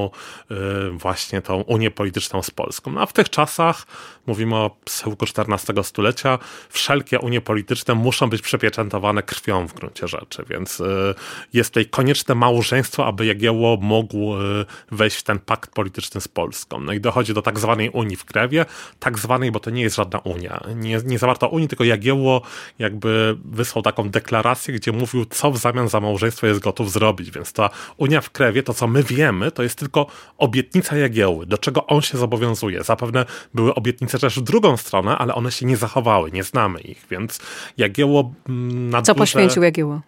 y, 0.51 0.55
właśnie 0.91 1.43
tą 1.43 1.61
unię 1.61 1.91
polityczną 1.91 2.43
z 2.43 2.51
Polską. 2.51 2.91
No 2.91 3.01
a 3.01 3.07
w 3.07 3.13
tych 3.13 3.31
czasach, 3.31 3.87
mówimy 4.27 4.57
o 4.57 4.77
schyłku 4.89 5.27
XIV 5.39 5.85
stulecia, 5.85 6.39
wszelkie 6.69 7.21
unie 7.21 7.41
polityczne 7.41 7.95
muszą 7.95 8.31
być 8.31 8.43
przepieczętowane 8.43 9.23
krwią 9.23 9.69
w 9.69 9.75
gruncie 9.75 10.09
rzeczy, 10.09 10.45
więc 10.51 10.81
y, 10.81 11.15
jest 11.53 11.71
tutaj 11.71 11.87
konieczne 11.87 12.35
małżeństwo, 12.35 13.07
aby 13.07 13.27
Jagiełło 13.27 13.77
mógł 13.81 14.35
y, 14.35 14.65
wejść 14.91 15.17
w 15.17 15.23
ten 15.23 15.39
pakt 15.39 15.71
polityczny 15.71 16.21
z 16.21 16.29
Polską. 16.29 16.81
No 16.81 16.93
i 16.93 17.01
dochodzi 17.01 17.35
do 17.35 17.43
tak 17.43 17.59
zwanej 17.59 17.91
Unii 17.91 18.17
w 18.17 18.25
Krewie, 18.25 18.67
tak 18.99 19.19
zwanej, 19.19 19.53
bo 19.53 19.61
to 19.61 19.71
nie 19.71 19.83
jest 19.83 19.97
żadna 19.97 20.19
Unia. 20.19 20.61
Nie, 20.75 21.01
nie 21.05 21.19
zawarto 21.19 21.49
Unii, 21.49 21.69
tylko 21.69 21.85
Jagiełło 21.85 22.43
jakby 22.79 23.37
wysłał 23.45 23.83
taką 23.83 24.11
deklarację, 24.11 24.75
gdzie 24.75 24.93
mówił, 24.93 25.25
co 25.25 25.51
w 25.51 25.59
zamian 25.59 25.89
za 25.89 26.01
małżeństwo 26.01 26.47
jest 26.47 26.61
gotów 26.61 26.93
zrobić, 26.93 27.31
więc 27.31 27.53
ta 27.53 27.71
Unia 27.97 28.21
w 28.21 28.31
Krewie, 28.31 28.63
to 28.63 28.75
co 28.75 28.87
my 28.87 29.03
wiemy, 29.03 29.51
to 29.51 29.63
jest 29.63 29.79
tylko 29.79 30.07
obietnica 30.39 30.97
Jagiełły, 30.97 31.47
do 31.47 31.59
czego 31.59 31.87
on 31.87 32.03
się 32.03 32.19
zobowiązuje. 32.19 32.85
Zapewne 32.85 33.25
były 33.55 33.75
obietnice 33.75 34.14
też 34.19 34.39
w 34.39 34.43
drugą 34.43 34.77
stronę, 34.77 35.19
ale 35.19 35.35
one 35.35 35.53
się 35.53 35.67
nie 35.67 35.77
zachowały, 35.77 36.31
nie 36.31 36.45
znamy 36.45 36.81
ich, 36.81 37.07
więc 37.11 37.41
Jagiełło 37.77 38.33
mm, 38.49 38.91
na 38.91 39.03
Co 39.03 39.15
duże, 39.15 39.23
poświęcił 39.23 39.63
Jagiełło? 39.63 40.01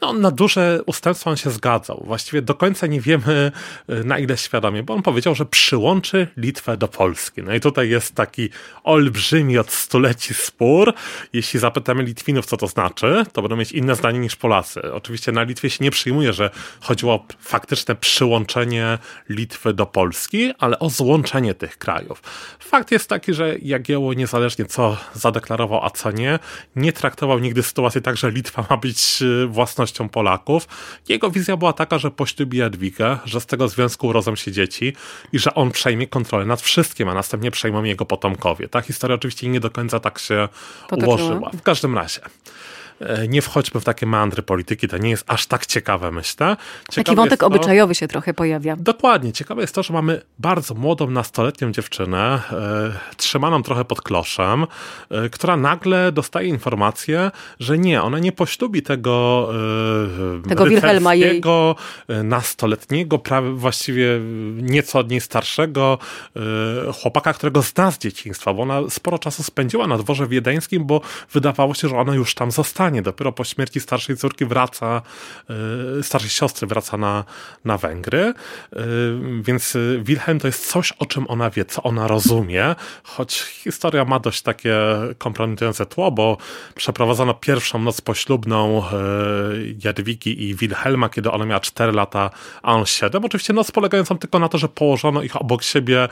No, 0.00 0.12
na 0.12 0.30
duże 0.30 0.80
ustępstwa 0.86 1.30
on 1.30 1.36
się 1.36 1.50
zgadzał. 1.50 2.02
Właściwie 2.06 2.42
do 2.42 2.54
końca 2.54 2.86
nie 2.86 3.00
wiemy 3.00 3.52
y, 3.90 4.04
na 4.04 4.18
ile 4.18 4.36
świadomie, 4.36 4.82
bo 4.82 4.94
on 4.94 5.02
powiedział, 5.02 5.34
że 5.34 5.46
przyłączy 5.46 6.28
Litwę 6.36 6.76
do 6.76 6.88
Polski. 6.88 7.42
No 7.42 7.54
i 7.54 7.60
tutaj 7.60 7.88
jest 7.88 8.14
taki 8.14 8.48
olbrzymi 8.84 9.58
od 9.58 9.70
stuleci 9.70 10.34
spór. 10.34 10.92
Jeśli 11.32 11.60
zapytamy 11.60 12.02
Litwinów, 12.02 12.46
co 12.46 12.56
to 12.56 12.66
znaczy, 12.66 13.24
to 13.32 13.42
będą 13.42 13.56
mieć 13.56 13.72
inne 13.72 13.96
zdanie 13.96 14.18
niż 14.18 14.36
Polacy. 14.36 14.92
Oczywiście 14.92 15.32
na 15.32 15.42
Litwie 15.42 15.70
się 15.70 15.84
nie 15.84 15.90
przyjmuje, 15.90 16.32
że 16.32 16.50
chodziło 16.80 17.14
o 17.14 17.26
faktyczne 17.40 17.94
przyłączenie 17.94 18.98
Litwy 19.28 19.74
do 19.74 19.86
Polski, 19.86 20.52
ale 20.58 20.78
o 20.78 20.90
złączenie 20.90 21.54
tych 21.54 21.78
krajów. 21.78 22.22
Fakt 22.58 22.90
jest 22.90 23.08
taki, 23.08 23.34
że 23.34 23.51
Jagiełło 23.62 24.14
niezależnie 24.14 24.64
co 24.64 24.96
zadeklarował, 25.14 25.84
a 25.84 25.90
co 25.90 26.10
nie, 26.10 26.38
nie 26.76 26.92
traktował 26.92 27.38
nigdy 27.38 27.62
sytuacji 27.62 28.02
tak, 28.02 28.16
że 28.16 28.30
Litwa 28.30 28.66
ma 28.70 28.76
być 28.76 29.22
y, 29.22 29.46
własnością 29.46 30.08
Polaków. 30.08 30.68
Jego 31.08 31.30
wizja 31.30 31.56
była 31.56 31.72
taka, 31.72 31.98
że 31.98 32.10
poślubi 32.10 32.58
Jadwigę, 32.58 33.18
że 33.24 33.40
z 33.40 33.46
tego 33.46 33.68
związku 33.68 34.06
urodzą 34.06 34.36
się 34.36 34.52
dzieci 34.52 34.92
i 35.32 35.38
że 35.38 35.54
on 35.54 35.70
przejmie 35.70 36.06
kontrolę 36.06 36.44
nad 36.44 36.60
wszystkim, 36.62 37.08
a 37.08 37.14
następnie 37.14 37.50
przejmą 37.50 37.84
jego 37.84 38.04
potomkowie. 38.06 38.68
Ta 38.68 38.80
historia 38.80 39.14
oczywiście 39.14 39.48
nie 39.48 39.60
do 39.60 39.70
końca 39.70 40.00
tak 40.00 40.18
się 40.18 40.48
Potoczyła. 40.88 41.16
ułożyła. 41.16 41.50
W 41.50 41.62
każdym 41.62 41.94
razie. 41.98 42.20
E, 43.00 43.28
nie 43.28 43.42
wchodźmy 43.42 43.80
w 43.80 43.84
takie 43.84 44.06
mandry 44.06 44.42
polityki, 44.42 44.88
to 44.88 44.98
nie 44.98 45.10
jest 45.10 45.24
aż 45.26 45.46
tak 45.46 45.66
ciekawe, 45.66 46.10
myślę. 46.10 46.56
Ciekawe 46.90 47.04
Taki 47.04 47.16
wątek 47.16 47.40
to, 47.40 47.46
obyczajowy 47.46 47.94
się 47.94 48.08
trochę 48.08 48.34
pojawia. 48.34 48.76
Dokładnie. 48.76 49.32
Ciekawe 49.32 49.60
jest 49.60 49.74
to, 49.74 49.82
że 49.82 49.92
mamy 49.92 50.22
bardzo 50.38 50.74
młodą, 50.74 51.10
nastoletnią 51.10 51.72
dziewczynę, 51.72 52.42
e, 52.52 53.16
trzymaną 53.16 53.62
trochę 53.62 53.84
pod 53.84 54.02
kloszem, 54.02 54.66
e, 55.10 55.28
która 55.28 55.56
nagle 55.56 56.12
dostaje 56.12 56.48
informację, 56.48 57.30
że 57.60 57.78
nie, 57.78 58.02
ona 58.02 58.18
nie 58.18 58.32
poślubi 58.32 58.82
tego, 58.82 59.48
e, 60.44 60.48
tego 60.48 60.66
Wilhelma 60.66 61.14
jej. 61.14 61.42
E, 62.08 62.22
nastoletniego, 62.22 63.18
prawie 63.18 63.50
właściwie 63.50 64.20
nieco 64.56 64.98
od 64.98 65.10
niej 65.10 65.20
starszego 65.20 65.98
e, 66.36 66.92
chłopaka, 66.92 67.32
którego 67.32 67.62
zna 67.62 67.90
z 67.90 67.98
dzieciństwa, 67.98 68.54
bo 68.54 68.62
ona 68.62 68.80
sporo 68.90 69.18
czasu 69.18 69.42
spędziła 69.42 69.86
na 69.86 69.98
dworze 69.98 70.26
wiedeńskim, 70.26 70.84
bo 70.84 71.00
wydawało 71.32 71.74
się, 71.74 71.88
że 71.88 71.96
ona 71.96 72.14
już 72.14 72.34
tam 72.34 72.50
zostanie. 72.50 72.91
Dopiero 73.00 73.32
po 73.32 73.44
śmierci 73.44 73.80
starszej 73.80 74.16
córki 74.16 74.44
wraca, 74.44 75.02
e, 75.98 76.02
starszej 76.02 76.30
siostry 76.30 76.66
wraca 76.66 76.96
na, 76.96 77.24
na 77.64 77.78
Węgry. 77.78 78.34
Więc 79.42 79.76
Wilhelm 79.98 80.40
to 80.40 80.46
jest 80.46 80.70
coś, 80.70 80.92
o 80.92 81.06
czym 81.06 81.26
ona 81.28 81.50
wie, 81.50 81.64
co 81.64 81.82
ona 81.82 82.08
rozumie, 82.08 82.74
choć 83.02 83.40
historia 83.40 84.04
ma 84.04 84.18
dość 84.18 84.42
takie 84.42 84.76
kompromitujące 85.18 85.86
tło, 85.86 86.10
bo 86.10 86.36
przeprowadzono 86.74 87.34
pierwszą 87.34 87.78
noc 87.78 88.00
poślubną 88.00 88.82
Jadwigi 89.84 90.48
i 90.48 90.54
Wilhelma, 90.54 91.08
kiedy 91.08 91.30
ona 91.30 91.46
miała 91.46 91.60
4 91.60 91.92
lata, 91.92 92.30
a 92.62 92.74
on 92.74 92.86
7. 92.86 93.24
Oczywiście 93.24 93.52
noc 93.52 93.70
polegającą 93.70 94.18
tylko 94.18 94.38
na 94.38 94.48
to, 94.48 94.58
że 94.58 94.68
położono 94.68 95.22
ich 95.22 95.36
obok 95.36 95.62
siebie 95.62 96.08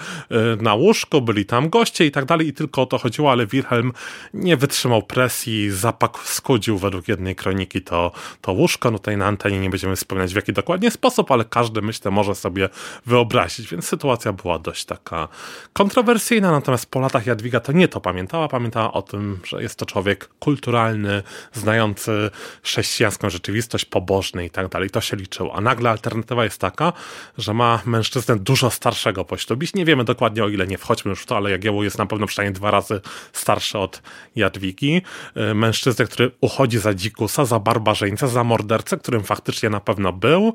na 0.60 0.74
łóżko, 0.74 1.20
byli 1.20 1.46
tam 1.46 1.68
goście 1.68 2.06
i 2.06 2.10
tak 2.10 2.24
dalej 2.24 2.48
i 2.48 2.52
tylko 2.52 2.82
o 2.82 2.86
to 2.86 2.98
chodziło, 2.98 3.32
ale 3.32 3.46
Wilhelm 3.46 3.92
nie 4.34 4.56
wytrzymał 4.56 5.02
presji, 5.02 5.70
zapak 5.70 6.18
skudził 6.60 6.78
według 6.78 7.08
jednej 7.08 7.36
kroniki 7.36 7.82
to, 7.82 8.12
to 8.40 8.52
łóżko. 8.52 8.90
No 8.90 8.98
tutaj 8.98 9.16
na 9.16 9.26
antenie 9.26 9.60
nie 9.60 9.70
będziemy 9.70 9.96
wspominać 9.96 10.32
w 10.32 10.36
jaki 10.36 10.52
dokładnie 10.52 10.90
sposób, 10.90 11.30
ale 11.30 11.44
każdy 11.44 11.82
myślę 11.82 12.10
może 12.10 12.34
sobie 12.34 12.68
wyobrazić, 13.06 13.68
więc 13.70 13.86
sytuacja 13.86 14.32
była 14.32 14.58
dość 14.58 14.84
taka 14.84 15.28
kontrowersyjna, 15.72 16.50
natomiast 16.50 16.90
po 16.90 17.00
latach 17.00 17.26
Jadwiga 17.26 17.60
to 17.60 17.72
nie 17.72 17.88
to 17.88 18.00
pamiętała, 18.00 18.48
pamiętała 18.48 18.92
o 18.92 19.02
tym, 19.02 19.40
że 19.44 19.62
jest 19.62 19.78
to 19.78 19.86
człowiek 19.86 20.28
kulturalny, 20.38 21.22
znający 21.52 22.30
chrześcijańską 22.62 23.30
rzeczywistość, 23.30 23.84
pobożny 23.84 24.44
i 24.44 24.50
tak 24.50 24.68
dalej. 24.68 24.90
To 24.90 25.00
się 25.00 25.16
liczyło. 25.16 25.54
A 25.54 25.60
nagle 25.60 25.90
alternatywa 25.90 26.44
jest 26.44 26.60
taka, 26.60 26.92
że 27.38 27.54
ma 27.54 27.82
mężczyznę 27.86 28.38
dużo 28.38 28.70
starszego 28.70 29.24
poślubić. 29.24 29.74
Nie 29.74 29.84
wiemy 29.84 30.04
dokładnie 30.04 30.44
o 30.44 30.48
ile, 30.48 30.66
nie 30.66 30.78
wchodźmy 30.78 31.08
już 31.10 31.22
w 31.22 31.26
to, 31.26 31.36
ale 31.36 31.50
Jagiełło 31.50 31.84
jest 31.84 31.98
na 31.98 32.06
pewno 32.06 32.26
przynajmniej 32.26 32.54
dwa 32.54 32.70
razy 32.70 33.00
starszy 33.32 33.78
od 33.78 34.02
Jadwigi. 34.36 35.02
E, 35.34 35.54
mężczyznę, 35.54 36.04
który 36.04 36.30
uchodzi 36.50 36.78
za 36.78 36.94
dzikusa, 36.94 37.44
za 37.44 37.58
barbarzyńcę, 37.58 38.28
za 38.28 38.44
mordercę, 38.44 38.96
którym 38.96 39.22
faktycznie 39.22 39.70
na 39.70 39.80
pewno 39.80 40.12
był. 40.12 40.54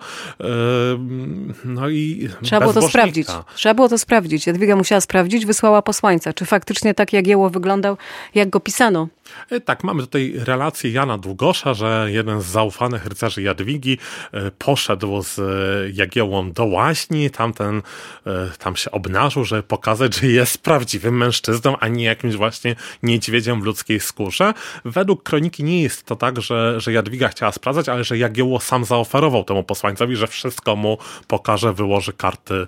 No 1.66 1.90
i 1.90 2.30
Trzeba 2.44 2.62
było 2.62 2.74
to 2.74 2.90
sprawdzić. 2.90 3.28
Trzeba 3.56 3.74
było 3.74 3.90
to 3.90 3.98
sprawdzić. 3.98 4.48
Jadwiga 4.48 4.76
musiała 4.76 5.02
sprawdzić, 5.02 5.46
wysłała 5.46 5.82
posłańca. 5.82 6.34
Czy 6.34 6.46
faktycznie 6.46 6.94
tak 6.94 7.14
Jagiełło 7.14 7.50
wyglądał, 7.50 7.98
jak 8.36 8.50
go 8.50 8.60
pisano? 8.60 9.08
E, 9.50 9.62
tak, 9.62 9.84
mamy 9.84 10.02
tutaj 10.02 10.34
relację 10.38 10.92
Jana 10.92 11.18
Długosza, 11.18 11.74
że 11.74 12.08
jeden 12.12 12.42
z 12.42 12.46
zaufanych 12.46 13.06
rycerzy 13.06 13.42
Jadwigi 13.42 13.98
e, 14.32 14.52
poszedł 14.52 15.22
z 15.22 15.40
Jagiełą 15.96 16.52
do 16.52 16.66
łaźni, 16.66 17.30
tamten 17.30 17.82
e, 18.28 18.50
tam 18.60 18.76
się 18.76 18.92
obnażył, 18.92 19.46
żeby 19.46 19.64
pokazać, 19.64 20.16
że 20.16 20.28
jest 20.28 20.58
prawdziwym 20.58 21.18
mężczyzną, 21.18 21.78
a 21.78 21.88
nie 21.88 22.04
jakimś 22.04 22.36
właśnie 22.36 22.76
niedźwiedziem 23.04 23.62
w 23.62 23.66
ludzkiej 23.66 24.00
skórze. 24.00 24.54
Według 24.86 25.24
kroniki 25.24 25.64
nie 25.64 25.82
jest 25.82 26.04
to 26.04 26.16
tak, 26.16 26.42
że, 26.42 26.80
że 26.82 26.92
Jadwiga 26.92 27.28
chciała 27.28 27.52
sprawdzać, 27.52 27.90
ale 27.90 28.04
że 28.04 28.18
Jagiełło 28.18 28.60
sam 28.60 28.86
zaoferował 28.86 29.44
temu 29.44 29.64
posłańcowi, 29.64 30.16
że 30.16 30.28
wszystko 30.28 30.76
mu 30.76 30.98
pokaże, 31.28 31.74
wyłoży 31.74 32.14
karty 32.14 32.68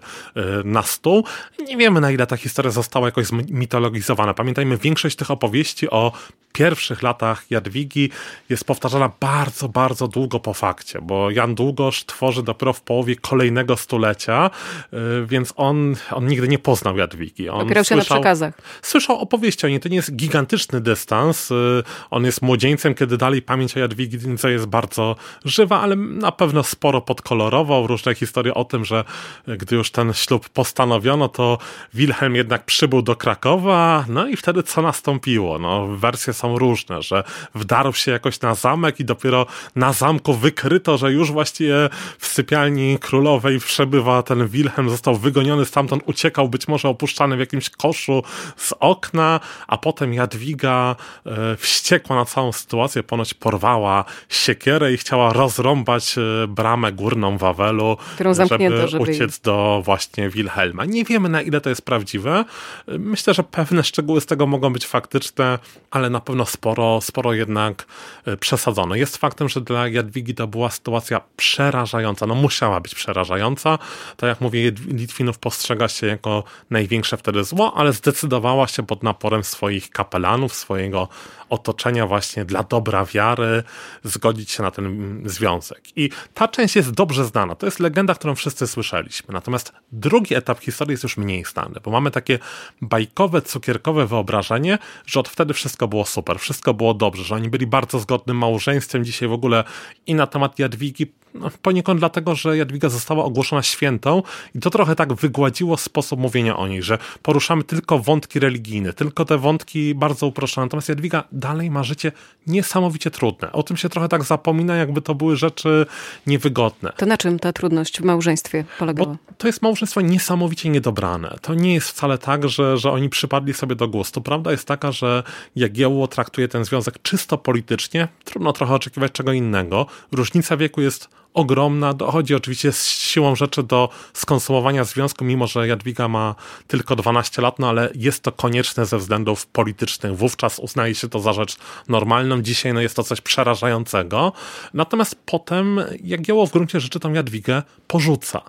na 0.64 0.84
stół. 0.84 1.24
Nie 1.68 1.78
wiemy, 1.78 2.02
na 2.02 2.12
ile 2.12 2.28
ta 2.28 2.38
historia 2.38 2.72
została 2.72 3.08
jakoś 3.08 3.26
zmitologizowana. 3.26 4.34
Pamiętajmy, 4.34 4.78
większość 4.78 5.16
tych 5.16 5.32
opowieści 5.32 5.90
o 5.90 6.12
pierwszych 6.54 7.02
latach 7.02 7.46
Jadwigi 7.50 8.10
jest 8.50 8.66
powtarzana 8.66 9.12
bardzo, 9.20 9.70
bardzo 9.70 10.08
długo 10.08 10.40
po 10.40 10.54
fakcie, 10.54 11.00
bo 11.02 11.32
Jan 11.32 11.56
Długosz 11.56 12.06
tworzy 12.06 12.44
dopiero 12.44 12.74
w 12.74 12.82
połowie 12.82 13.16
kolejnego 13.16 13.78
stulecia, 13.78 14.50
y, 14.94 15.26
więc 15.26 15.54
on, 15.56 15.96
on 16.12 16.28
nigdy 16.28 16.48
nie 16.48 16.60
poznał 16.60 16.98
Jadwigi. 16.98 17.50
On 17.50 17.62
Opierał 17.62 17.84
się 17.84 17.96
słyszał, 17.96 18.18
na 18.18 18.22
przekazach. 18.22 18.54
Słyszał 18.82 19.20
opowieści 19.20 19.66
o 19.66 19.70
niej. 19.70 19.80
To 19.80 19.90
nie 19.90 19.96
jest 19.96 20.16
gigantyczny 20.16 20.82
dystans. 20.82 21.52
Y, 21.52 21.84
on 22.10 22.26
jest 22.26 22.42
młodzieńcem, 22.42 22.96
kiedy 22.96 23.18
dalej 23.18 23.42
pamięć 23.42 23.78
o 23.78 23.80
Jadwidze 23.80 24.52
jest 24.52 24.66
bardzo 24.66 25.16
żywa, 25.46 25.82
ale 25.82 25.96
na 25.96 26.32
pewno 26.32 26.64
sporo 26.64 27.02
podkolorował. 27.02 27.88
Różne 27.88 28.16
historie 28.16 28.54
o 28.54 28.66
tym, 28.66 28.86
że 28.86 29.04
gdy 29.48 29.76
już 29.76 29.92
ten 29.92 30.14
ślub 30.14 30.50
postanowiono, 30.50 31.30
to 31.30 31.58
Wilhelm 31.94 32.36
jednak 32.36 32.66
przybył 32.66 33.02
do 33.02 33.16
Krakowa, 33.16 34.06
no 34.08 34.28
i 34.28 34.36
wtedy 34.36 34.64
co 34.64 34.82
nastąpiło? 34.82 35.60
No, 35.60 35.88
wersje 35.88 36.34
są 36.38 36.58
różne, 36.58 37.02
że 37.02 37.24
wdarł 37.56 37.94
się 37.94 38.12
jakoś 38.12 38.42
na 38.42 38.56
zamek 38.56 39.00
i 39.00 39.06
dopiero 39.06 39.46
na 39.76 39.94
zamku 39.94 40.34
wykryto, 40.34 40.98
że 40.98 41.12
już 41.12 41.32
właściwie 41.32 41.90
w 42.20 42.28
sypialni 42.28 42.98
królowej 43.00 43.60
przebywa 43.60 44.24
ten 44.24 44.48
Wilhelm, 44.48 44.90
został 44.90 45.16
wygoniony 45.16 45.66
stamtąd, 45.66 46.04
uciekał 46.06 46.50
być 46.50 46.68
może 46.68 46.90
opuszczany 46.90 47.38
w 47.38 47.40
jakimś 47.40 47.70
koszu 47.70 48.24
z 48.58 48.74
okna, 48.80 49.40
a 49.68 49.78
potem 49.78 50.14
Jadwiga 50.14 50.96
e, 51.26 51.56
wściekła 51.56 52.16
na 52.16 52.26
całą 52.26 52.52
sytuację, 52.52 53.04
ponoć 53.04 53.34
porwała 53.34 54.06
siekierę 54.30 54.94
i 54.94 54.98
chciała 54.98 55.34
rozrąbać 55.34 56.16
e, 56.18 56.48
bramę 56.48 56.92
górną 56.92 57.38
Wawelu, 57.38 57.98
Którą 58.16 58.34
żeby, 58.34 58.88
żeby 58.88 59.04
uciec 59.04 59.40
do 59.40 59.82
właśnie 59.86 60.30
Wilhelma. 60.30 60.86
Nie 60.86 61.04
wiemy 61.04 61.30
na 61.30 61.42
ile 61.42 61.62
to 61.62 61.70
jest 61.70 61.82
prawdziwe. 61.82 62.46
Myślę, 62.88 63.34
że 63.34 63.44
pewne 63.44 63.84
szczegóły 63.84 64.22
z 64.22 64.26
tego 64.26 64.48
mogą 64.48 64.74
być 64.74 64.86
faktyczne, 64.86 65.60
ale 65.92 66.10
na 66.10 66.20
pewno 66.28 66.46
sporo, 66.46 67.02
sporo 67.02 67.34
jednak 67.34 67.86
e, 68.26 68.38
przesadzone. 68.38 69.00
Jest 69.00 69.18
faktem, 69.18 69.50
że 69.50 69.62
dla 69.62 69.88
Jadwigi 69.88 70.36
to 70.36 70.48
była 70.48 70.70
sytuacja 70.70 71.22
przerażająca, 71.38 72.28
no 72.28 72.36
musiała 72.36 72.80
być 72.80 72.96
przerażająca. 72.96 73.80
To 74.18 74.28
jak 74.28 74.42
mówię, 74.42 74.72
Litwinów 74.88 75.40
postrzega 75.40 75.88
się 75.88 76.08
jako 76.08 76.44
największe 76.70 77.18
wtedy 77.18 77.44
zło, 77.44 77.74
ale 77.76 77.94
zdecydowała 77.94 78.68
się 78.68 78.86
pod 78.86 79.04
naporem 79.04 79.44
swoich 79.44 79.90
kapelanów, 79.90 80.54
swojego 80.54 81.08
otoczenia 81.50 82.08
właśnie 82.08 82.46
dla 82.46 82.64
dobra 82.64 83.06
wiary 83.06 83.64
zgodzić 84.04 84.52
się 84.52 84.64
na 84.64 84.72
ten 84.72 85.22
związek. 85.26 85.98
I 85.98 86.10
ta 86.34 86.48
część 86.48 86.76
jest 86.76 86.92
dobrze 86.92 87.26
znana. 87.26 87.56
To 87.56 87.68
jest 87.68 87.80
legenda, 87.80 88.16
którą 88.16 88.36
wszyscy 88.36 88.68
słyszeliśmy. 88.68 89.34
Natomiast 89.34 89.74
drugi 89.92 90.36
etap 90.36 90.60
historii 90.60 90.92
jest 90.92 91.04
już 91.04 91.18
mniej 91.18 91.46
znany, 91.46 91.80
bo 91.84 91.92
mamy 91.92 92.12
takie 92.12 92.40
bajkowe, 92.82 93.42
cukierkowe 93.42 94.08
wyobrażenie, 94.08 94.78
że 95.06 95.20
od 95.20 95.30
wtedy 95.30 95.54
wszystko 95.54 95.88
było 95.88 96.06
super, 96.06 96.40
wszystko 96.40 96.74
było 96.74 96.94
dobrze, 96.94 97.24
że 97.24 97.36
oni 97.36 97.50
byli 97.50 97.68
bardzo 97.68 98.00
zgodnym 98.00 98.38
małżeństwem. 98.38 99.06
Dzisiaj 99.06 99.30
w 99.30 99.34
ogóle 99.34 99.64
i 100.08 100.16
na 100.16 100.28
temat 100.28 100.60
Jadwigi 100.60 101.14
no, 101.40 101.52
poniekąd 101.62 102.00
dlatego, 102.00 102.36
że 102.36 102.58
Jadwiga 102.58 102.90
została 102.90 103.24
ogłoszona 103.24 103.64
świętą 103.64 104.24
i 104.56 104.60
to 104.60 104.70
trochę 104.70 104.96
tak 104.96 105.14
wygładziło 105.14 105.78
sposób 105.78 106.20
mówienia 106.20 106.58
o 106.58 106.68
niej, 106.68 106.84
że 106.84 106.98
poruszamy 107.22 107.64
tylko 107.64 108.00
wątki 108.00 108.40
religijne, 108.40 108.94
tylko 108.94 109.26
te 109.26 109.38
wątki 109.38 109.96
bardzo 109.96 110.28
uproszczone. 110.28 110.66
Natomiast 110.66 110.90
Jadwiga 110.90 111.24
dalej 111.32 111.72
ma 111.72 111.84
życie 111.84 112.12
niesamowicie 112.48 113.12
trudne. 113.12 113.52
O 113.52 113.64
tym 113.64 113.78
się 113.78 113.90
trochę 113.90 114.10
tak 114.10 114.24
zapomina, 114.24 114.76
jakby 114.76 115.02
to 115.02 115.16
były 115.16 115.36
rzeczy 115.36 115.86
niewygodne. 116.28 116.94
To 116.98 117.06
na 117.06 117.18
czym 117.18 117.40
ta 117.40 117.54
trudność 117.54 118.02
w 118.02 118.04
małżeństwie 118.04 118.66
polegała? 118.80 119.10
Bo 119.10 119.18
to 119.38 119.48
jest 119.48 119.62
małżeństwo 119.62 120.02
niesamowicie 120.02 120.70
niedobrane. 120.70 121.38
To 121.42 121.54
nie 121.54 121.74
jest 121.74 121.90
wcale 121.90 122.18
tak, 122.18 122.50
że, 122.50 122.78
że 122.78 122.92
oni 122.92 123.10
przypadli 123.10 123.54
sobie 123.54 123.76
do 123.76 123.88
gustu. 123.88 124.22
Prawda 124.22 124.52
jest 124.52 124.66
taka, 124.66 124.92
że 124.92 125.24
Jagiełło 125.56 126.08
traktuje 126.08 126.48
ten 126.48 126.66
związek 126.66 127.02
czysto 127.02 127.38
politycznie. 127.38 128.08
Trudno 128.24 128.54
trochę 128.54 128.74
oczekiwać 128.74 129.12
czego 129.12 129.32
innego. 129.32 129.86
Różnica 130.12 130.58
wieku 130.58 130.82
jest 130.82 131.10
ogromna. 131.38 131.94
Dochodzi 131.94 132.36
oczywiście 132.36 132.72
z 132.72 132.86
siłą 132.86 133.36
rzeczy 133.36 133.64
do 133.64 133.90
skonsumowania 134.14 134.84
związku, 134.84 135.26
mimo 135.26 135.48
że 135.48 135.68
Jadwiga 135.68 136.08
ma 136.08 136.36
tylko 136.68 136.96
12 136.96 137.42
lat, 137.42 137.60
no 137.60 137.70
ale 137.70 137.90
jest 137.96 138.24
to 138.24 138.32
konieczne 138.32 138.86
ze 138.86 138.98
względów 138.98 139.48
politycznych. 139.48 140.18
Wówczas 140.18 140.60
uznaje 140.60 140.96
się 140.96 141.10
to 141.10 141.20
za 141.20 141.34
rzecz 141.34 141.58
normalną. 141.90 142.42
Dzisiaj 142.42 142.74
no, 142.74 142.82
jest 142.82 142.96
to 142.96 143.04
coś 143.04 143.22
przerażającego. 143.22 144.34
Natomiast 144.74 145.16
potem 145.26 145.80
Jagiełło 146.04 146.48
w 146.48 146.52
gruncie 146.52 146.80
rzeczy 146.80 147.00
tą 147.00 147.14
Jadwigę 147.14 147.64
porzuca. 147.88 148.42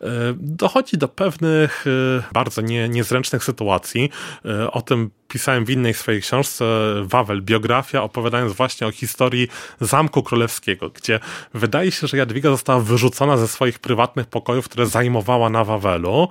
E, 0.00 0.06
dochodzi 0.36 0.98
do 0.98 1.08
pewnych 1.08 1.84
e, 1.86 2.22
bardzo 2.32 2.60
nie, 2.60 2.88
niezręcznych 2.88 3.44
sytuacji. 3.44 4.10
E, 4.44 4.70
o 4.70 4.82
tym 4.82 5.10
pisałem 5.34 5.64
w 5.64 5.70
innej 5.70 5.94
swojej 5.94 6.22
książce, 6.22 6.64
Wawel, 7.02 7.42
biografia, 7.42 8.02
opowiadając 8.02 8.52
właśnie 8.52 8.86
o 8.86 8.90
historii 8.90 9.48
Zamku 9.80 10.22
Królewskiego, 10.22 10.90
gdzie 10.90 11.20
wydaje 11.54 11.92
się, 11.92 12.06
że 12.06 12.16
Jadwiga 12.16 12.50
została 12.50 12.80
wyrzucona 12.80 13.36
ze 13.36 13.48
swoich 13.48 13.78
prywatnych 13.78 14.26
pokojów, 14.26 14.68
które 14.68 14.86
zajmowała 14.86 15.50
na 15.50 15.64
Wawelu, 15.64 16.28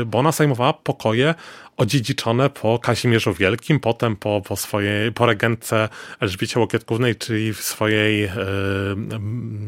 y, 0.00 0.04
bo 0.04 0.18
ona 0.18 0.32
zajmowała 0.32 0.72
pokoje 0.72 1.34
odziedziczone 1.76 2.50
po 2.50 2.78
Kazimierzu 2.78 3.34
Wielkim, 3.34 3.80
potem 3.80 4.16
po, 4.16 4.42
po 4.46 4.56
swojej, 4.56 5.12
po 5.12 5.26
regentce 5.26 5.88
Elżbiecie 6.20 6.60
Łokietkównej, 6.60 7.16
czyli 7.16 7.54
w 7.54 7.60
swojej 7.60 8.20
yy, 8.20 8.30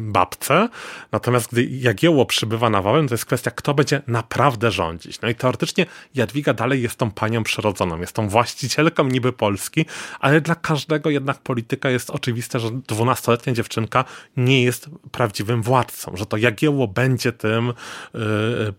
babce. 0.00 0.68
Natomiast 1.12 1.52
gdy 1.52 1.64
Jagiełło 1.64 2.26
przybywa 2.26 2.70
na 2.70 2.82
Wawel, 2.82 3.08
to 3.08 3.14
jest 3.14 3.24
kwestia, 3.24 3.50
kto 3.50 3.74
będzie 3.74 4.02
naprawdę 4.06 4.70
rządzić. 4.70 5.20
No 5.20 5.28
i 5.28 5.34
teoretycznie 5.34 5.86
Jadwiga 6.14 6.54
dalej 6.54 6.82
jest 6.82 6.96
tą 6.96 7.10
panią 7.10 7.42
przyrodzoną, 7.42 8.00
jest 8.00 8.12
tą 8.12 8.28
właścicielką 8.28 9.04
niby 9.04 9.32
Polski, 9.32 9.86
ale 10.20 10.40
dla 10.40 10.54
każdego 10.54 11.10
jednak 11.10 11.38
polityka 11.38 11.90
jest 11.90 12.10
oczywiste, 12.10 12.60
że 12.60 12.70
dwunastoletnia 12.70 13.52
dziewczynka 13.52 14.04
nie 14.36 14.62
jest 14.62 14.90
prawdziwym 15.12 15.62
władcą, 15.62 16.16
że 16.16 16.26
to 16.26 16.36
Jagiełło 16.36 16.88
będzie 16.88 17.32
tym 17.32 17.72
yy, 18.14 18.20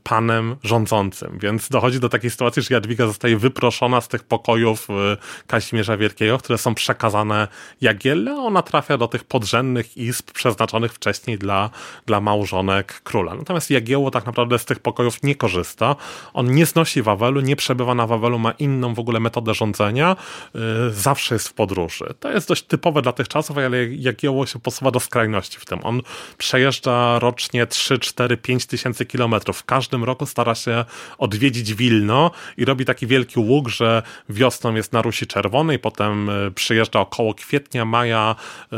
panem 0.04 0.56
rządzącym. 0.64 1.40
Więc 1.40 1.70
dochodzi 1.70 2.00
do 2.00 2.10
takiej 2.10 2.30
sytuacji, 2.30 2.62
że 2.62 2.74
Jadwiga 2.74 3.08
zostaje 3.18 3.38
wyproszona 3.38 4.02
z 4.02 4.08
tych 4.08 4.24
pokojów 4.24 4.88
yy, 4.90 5.18
Kazimierza 5.48 5.98
Wielkiego, 5.98 6.38
które 6.38 6.58
są 6.58 6.76
przekazane 6.76 7.48
Jagielle, 7.82 8.32
a 8.32 8.36
ona 8.36 8.62
trafia 8.62 8.98
do 8.98 9.08
tych 9.08 9.24
podrzędnych 9.24 9.98
izb 9.98 10.32
przeznaczonych 10.32 10.94
wcześniej 10.94 11.38
dla, 11.38 11.70
dla 12.06 12.22
małżonek 12.22 13.02
króla. 13.04 13.36
Natomiast 13.36 13.70
Jagiełło 13.70 14.12
tak 14.12 14.26
naprawdę 14.26 14.60
z 14.60 14.66
tych 14.66 14.80
pokojów 14.80 15.24
nie 15.24 15.36
korzysta. 15.36 15.96
On 16.34 16.52
nie 16.52 16.66
znosi 16.66 17.02
Wawelu, 17.02 17.42
nie 17.42 17.56
przebywa 17.56 17.96
na 17.96 18.08
Wawelu, 18.08 18.40
ma 18.40 18.52
inną 18.52 18.94
w 18.94 19.00
ogóle 19.00 19.20
metodę 19.20 19.54
rządzenia, 19.54 20.16
yy, 20.54 20.62
zawsze 20.92 21.36
jest 21.36 21.48
w 21.48 21.54
podróży. 21.54 22.14
To 22.20 22.32
jest 22.32 22.48
dość 22.48 22.64
typowe 22.64 23.02
dla 23.02 23.12
tych 23.12 23.28
czasów, 23.28 23.58
ale 23.58 23.86
Jagiełło 23.86 24.46
się 24.46 24.60
posuwa 24.60 24.92
do 24.92 25.00
skrajności 25.00 25.58
w 25.60 25.66
tym. 25.66 25.80
On 25.84 26.02
przejeżdża 26.38 27.20
rocznie 27.20 27.68
3, 27.68 28.00
4, 28.00 28.38
5 28.38 28.66
tysięcy 28.66 29.06
kilometrów. 29.06 29.58
W 29.58 29.66
każdym 29.66 30.04
roku 30.04 30.26
stara 30.26 30.56
się 30.56 30.86
odwiedzić 31.18 31.74
Wilno 31.74 32.32
i 32.58 32.66
robi 32.66 32.86
taki 32.86 33.07
wielki 33.08 33.40
łuk, 33.40 33.70
że 33.70 34.04
wiosną 34.30 34.76
jest 34.76 34.94
na 34.94 35.02
Rusi 35.02 35.28
Czerwonej, 35.28 35.80
potem 35.80 36.30
e, 36.30 36.52
przyjeżdża 36.52 37.00
około 37.00 37.34
kwietnia, 37.34 37.86
maja 37.86 38.36
yy, 38.72 38.78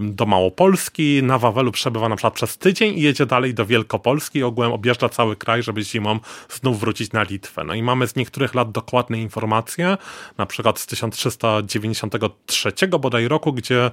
do 0.00 0.26
Małopolski, 0.26 1.22
na 1.22 1.38
Wawelu 1.38 1.72
przebywa 1.72 2.08
na 2.08 2.16
przykład 2.16 2.34
przez 2.34 2.58
tydzień 2.58 2.98
i 2.98 3.02
jedzie 3.02 3.26
dalej 3.26 3.54
do 3.54 3.66
Wielkopolski. 3.66 4.38
I 4.38 4.42
ogółem 4.42 4.72
objeżdża 4.72 5.08
cały 5.08 5.36
kraj, 5.36 5.62
żeby 5.62 5.82
zimą 5.84 6.18
znów 6.48 6.80
wrócić 6.80 7.12
na 7.12 7.22
Litwę. 7.22 7.64
No 7.64 7.74
i 7.74 7.82
mamy 7.82 8.08
z 8.08 8.16
niektórych 8.16 8.54
lat 8.54 8.72
dokładne 8.72 9.18
informacje, 9.18 9.96
na 10.38 10.46
przykład 10.46 10.78
z 10.78 10.86
1393 10.86 12.72
bodaj 13.00 13.28
roku, 13.28 13.52
gdzie 13.52 13.84
e, 13.84 13.90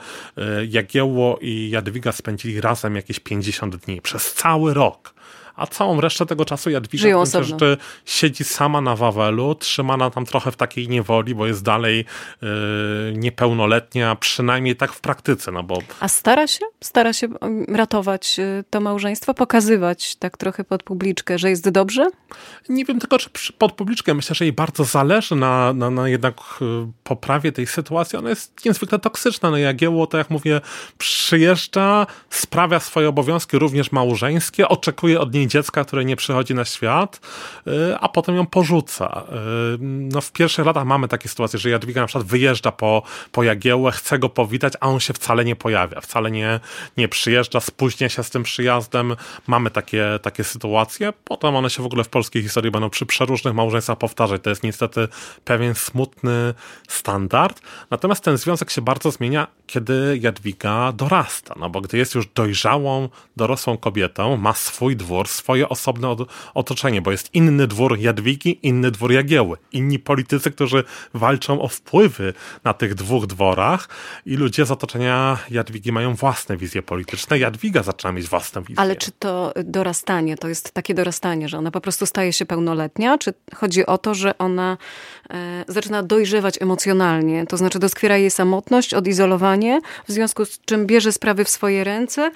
Jagiełło 0.70 1.38
i 1.42 1.70
Jadwiga 1.70 2.12
spędzili 2.12 2.62
razem 2.62 2.96
jakieś 2.96 3.20
50 3.20 3.76
dni. 3.76 4.02
Przez 4.02 4.34
cały 4.34 4.74
rok 4.74 5.13
a 5.56 5.68
całą 5.68 6.02
resztę 6.02 6.26
tego 6.26 6.46
czasu 6.46 6.70
Jadwiga 6.70 7.02
Żyją 7.02 7.24
że 7.26 7.78
siedzi 8.06 8.44
sama 8.44 8.82
na 8.82 8.96
Wawelu, 8.96 9.56
trzymana 9.56 10.10
tam 10.10 10.26
trochę 10.26 10.52
w 10.52 10.56
takiej 10.56 10.90
niewoli, 10.90 11.36
bo 11.36 11.48
jest 11.48 11.64
dalej 11.64 12.06
yy, 12.42 12.48
niepełnoletnia, 13.16 14.16
przynajmniej 14.16 14.76
tak 14.76 14.94
w 14.94 15.02
praktyce. 15.02 15.52
No 15.52 15.64
bo... 15.64 15.78
A 16.00 16.08
stara 16.08 16.48
się? 16.48 16.66
Stara 16.82 17.14
się 17.14 17.28
ratować 17.68 18.40
y, 18.40 18.64
to 18.70 18.82
małżeństwo, 18.82 19.34
pokazywać 19.34 20.16
tak 20.16 20.38
trochę 20.38 20.64
pod 20.64 20.84
publiczkę, 20.84 21.40
że 21.40 21.50
jest 21.50 21.70
dobrze? 21.70 22.08
Nie 22.70 22.86
wiem 22.86 23.00
tylko, 23.00 23.18
czy 23.18 23.54
pod 23.54 23.72
publiczkę. 23.72 24.14
Myślę, 24.14 24.36
że 24.36 24.46
jej 24.46 24.54
bardzo 24.54 24.84
zależy 24.84 25.36
na, 25.36 25.74
na, 25.74 25.90
na 25.90 26.10
jednak 26.10 26.36
y, 26.62 26.66
poprawie 27.04 27.52
tej 27.52 27.68
sytuacji. 27.68 28.20
Ona 28.20 28.30
jest 28.30 28.66
niezwykle 28.66 29.00
toksyczna. 29.00 29.52
No 29.52 29.58
Jagiełło, 29.58 30.08
tak 30.08 30.20
jak 30.20 30.30
mówię, 30.30 30.62
przyjeżdża, 30.98 32.08
sprawia 32.30 32.80
swoje 32.80 33.10
obowiązki, 33.10 33.60
również 33.60 33.92
małżeńskie, 33.92 34.68
oczekuje 34.68 35.20
od 35.20 35.34
niej 35.34 35.43
dziecka, 35.48 35.84
które 35.86 36.06
nie 36.06 36.16
przychodzi 36.16 36.56
na 36.56 36.66
świat, 36.66 37.20
y, 37.68 37.98
a 38.00 38.10
potem 38.10 38.36
ją 38.36 38.46
porzuca. 38.46 39.24
Y, 39.76 39.78
no 39.82 40.22
w 40.22 40.32
pierwszych 40.32 40.66
latach 40.66 40.86
mamy 40.86 41.08
takie 41.08 41.30
sytuacje, 41.30 41.60
że 41.60 41.70
Jadwiga 41.70 42.02
na 42.02 42.08
przykład 42.08 42.28
wyjeżdża 42.28 42.72
po, 42.72 43.04
po 43.32 43.44
Jagiełłę, 43.44 43.92
chce 43.92 44.20
go 44.20 44.30
powitać, 44.30 44.74
a 44.80 44.88
on 44.88 45.00
się 45.00 45.14
wcale 45.14 45.46
nie 45.46 45.56
pojawia, 45.56 46.02
wcale 46.02 46.32
nie, 46.32 46.60
nie 46.98 47.08
przyjeżdża, 47.08 47.60
spóźnia 47.60 48.10
się 48.10 48.24
z 48.24 48.30
tym 48.30 48.44
przyjazdem. 48.44 49.16
Mamy 49.48 49.72
takie, 49.72 50.20
takie 50.22 50.44
sytuacje. 50.44 51.14
Potem 51.24 51.56
one 51.56 51.70
się 51.70 51.84
w 51.84 51.86
ogóle 51.86 52.04
w 52.04 52.10
polskiej 52.10 52.42
historii 52.42 52.72
będą 52.72 52.90
przy 52.90 53.06
przeróżnych 53.06 53.54
małżeństwach 53.54 53.98
powtarzać. 53.98 54.42
To 54.44 54.50
jest 54.50 54.64
niestety 54.64 55.08
pewien 55.46 55.76
smutny 55.76 56.54
standard. 56.88 57.62
Natomiast 57.90 58.24
ten 58.24 58.38
związek 58.38 58.70
się 58.72 58.82
bardzo 58.82 59.12
zmienia, 59.12 59.48
kiedy 59.68 60.20
Jadwiga 60.22 60.92
dorasta, 60.92 61.56
no 61.60 61.70
bo 61.70 61.82
gdy 61.82 61.98
jest 61.98 62.16
już 62.16 62.28
dojrzałą, 62.28 63.10
dorosłą 63.38 63.78
kobietą, 63.78 64.38
ma 64.38 64.54
swój 64.54 64.96
dwór, 64.96 65.28
swoje 65.34 65.70
osobne 65.70 66.16
otoczenie, 66.54 67.02
bo 67.02 67.12
jest 67.12 67.36
inny 67.36 67.68
dwór 67.68 68.00
Jadwigi, 68.00 68.60
inny 68.64 68.92
dwór 68.92 69.12
Jagieły, 69.12 69.58
inni 69.72 70.00
politycy, 70.00 70.52
którzy 70.52 70.84
walczą 71.14 71.62
o 71.62 71.68
wpływy 71.68 72.34
na 72.64 72.74
tych 72.74 72.96
dwóch 72.96 73.28
dworach 73.28 73.90
i 74.26 74.36
ludzie 74.36 74.66
z 74.66 74.72
otoczenia 74.72 75.38
Jadwigi 75.50 75.92
mają 75.92 76.16
własne 76.16 76.58
wizje 76.58 76.82
polityczne. 76.82 77.40
Jadwiga 77.40 77.84
zaczyna 77.84 78.12
mieć 78.12 78.28
własne 78.28 78.62
wizje. 78.62 78.80
Ale 78.80 78.96
czy 78.96 79.12
to 79.12 79.54
dorastanie, 79.64 80.38
to 80.38 80.48
jest 80.48 80.72
takie 80.72 80.94
dorastanie, 80.94 81.50
że 81.50 81.58
ona 81.58 81.72
po 81.72 81.82
prostu 81.82 82.06
staje 82.06 82.34
się 82.34 82.46
pełnoletnia, 82.46 83.18
czy 83.18 83.34
chodzi 83.56 83.86
o 83.86 83.98
to, 83.98 84.14
że 84.14 84.38
ona 84.38 84.78
e, 85.30 85.66
zaczyna 85.68 86.04
dojrzewać 86.04 86.62
emocjonalnie, 86.62 87.46
to 87.46 87.58
znaczy 87.58 87.80
doskwiera 87.80 88.18
jej 88.18 88.32
samotność, 88.32 88.94
odizolowanie, 88.94 89.82
w 90.08 90.12
związku 90.12 90.46
z 90.46 90.60
czym 90.66 90.88
bierze 90.88 91.12
sprawy 91.12 91.46
w 91.46 91.50
swoje 91.50 91.84
ręce 91.84 92.32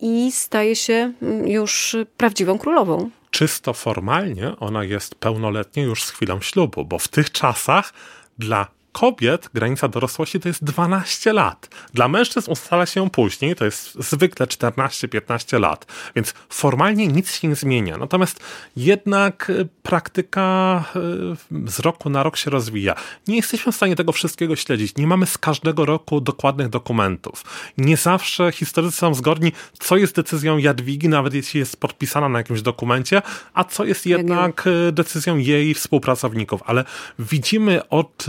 i 0.00 0.32
staje 0.32 0.76
się 0.76 1.12
mm, 1.22 1.48
już 1.48 1.96
prawdziwą 2.16 2.58
królową. 2.58 3.10
Czysto 3.30 3.72
formalnie 3.72 4.56
ona 4.60 4.84
jest 4.84 5.14
pełnoletnia 5.14 5.82
już 5.82 6.04
z 6.04 6.10
chwilą 6.10 6.40
ślubu, 6.40 6.84
bo 6.84 6.98
w 6.98 7.08
tych 7.08 7.32
czasach 7.32 7.92
dla 8.38 8.66
kobiet 8.92 9.50
granica 9.54 9.88
dorosłości 9.88 10.40
to 10.40 10.48
jest 10.48 10.64
12 10.64 11.32
lat. 11.32 11.68
Dla 11.94 12.08
mężczyzn 12.08 12.50
ustala 12.50 12.86
się 12.86 13.00
ją 13.00 13.10
później, 13.10 13.56
to 13.56 13.64
jest 13.64 13.94
zwykle 13.94 14.46
14-15 14.46 15.60
lat, 15.60 15.86
więc 16.16 16.34
formalnie 16.48 17.06
nic 17.06 17.32
się 17.34 17.48
nie 17.48 17.54
zmienia. 17.54 17.96
Natomiast 17.96 18.40
jednak 18.76 19.50
y, 19.50 19.68
praktyka 19.82 20.84
y, 21.52 21.70
z 21.70 21.80
roku 21.80 22.10
na 22.10 22.22
rok 22.22 22.36
się 22.36 22.50
rozwija. 22.50 22.94
Nie 23.28 23.36
jesteśmy 23.36 23.72
w 23.72 23.76
stanie 23.76 23.96
tego 23.96 24.12
wszystkiego 24.12 24.56
śledzić. 24.56 24.96
Nie 24.96 25.06
mamy 25.06 25.26
z 25.26 25.38
każdego 25.38 25.84
roku 25.84 26.20
dokładnych 26.20 26.68
dokumentów. 26.68 27.44
Nie 27.78 27.96
zawsze 27.96 28.52
historycy 28.52 28.96
są 28.96 29.14
zgodni, 29.14 29.52
co 29.78 29.96
jest 29.96 30.16
decyzją 30.16 30.58
Jadwigi, 30.58 31.08
nawet 31.08 31.34
jeśli 31.34 31.60
jest 31.60 31.80
podpisana 31.80 32.28
na 32.28 32.38
jakimś 32.38 32.62
dokumencie, 32.62 33.22
a 33.54 33.64
co 33.64 33.84
jest 33.84 34.06
jednak 34.06 34.66
y, 34.66 34.92
decyzją 34.92 35.36
jej 35.36 35.74
współpracowników. 35.74 36.62
Ale 36.66 36.84
widzimy 37.18 37.88
od 37.88 38.26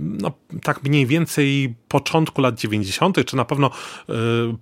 no, 0.00 0.32
tak 0.62 0.82
mniej 0.82 1.06
więcej 1.06 1.74
początku 1.88 2.40
lat 2.40 2.54
90., 2.54 3.24
czy 3.24 3.36
na 3.36 3.44
pewno 3.44 3.70
y, 4.10 4.12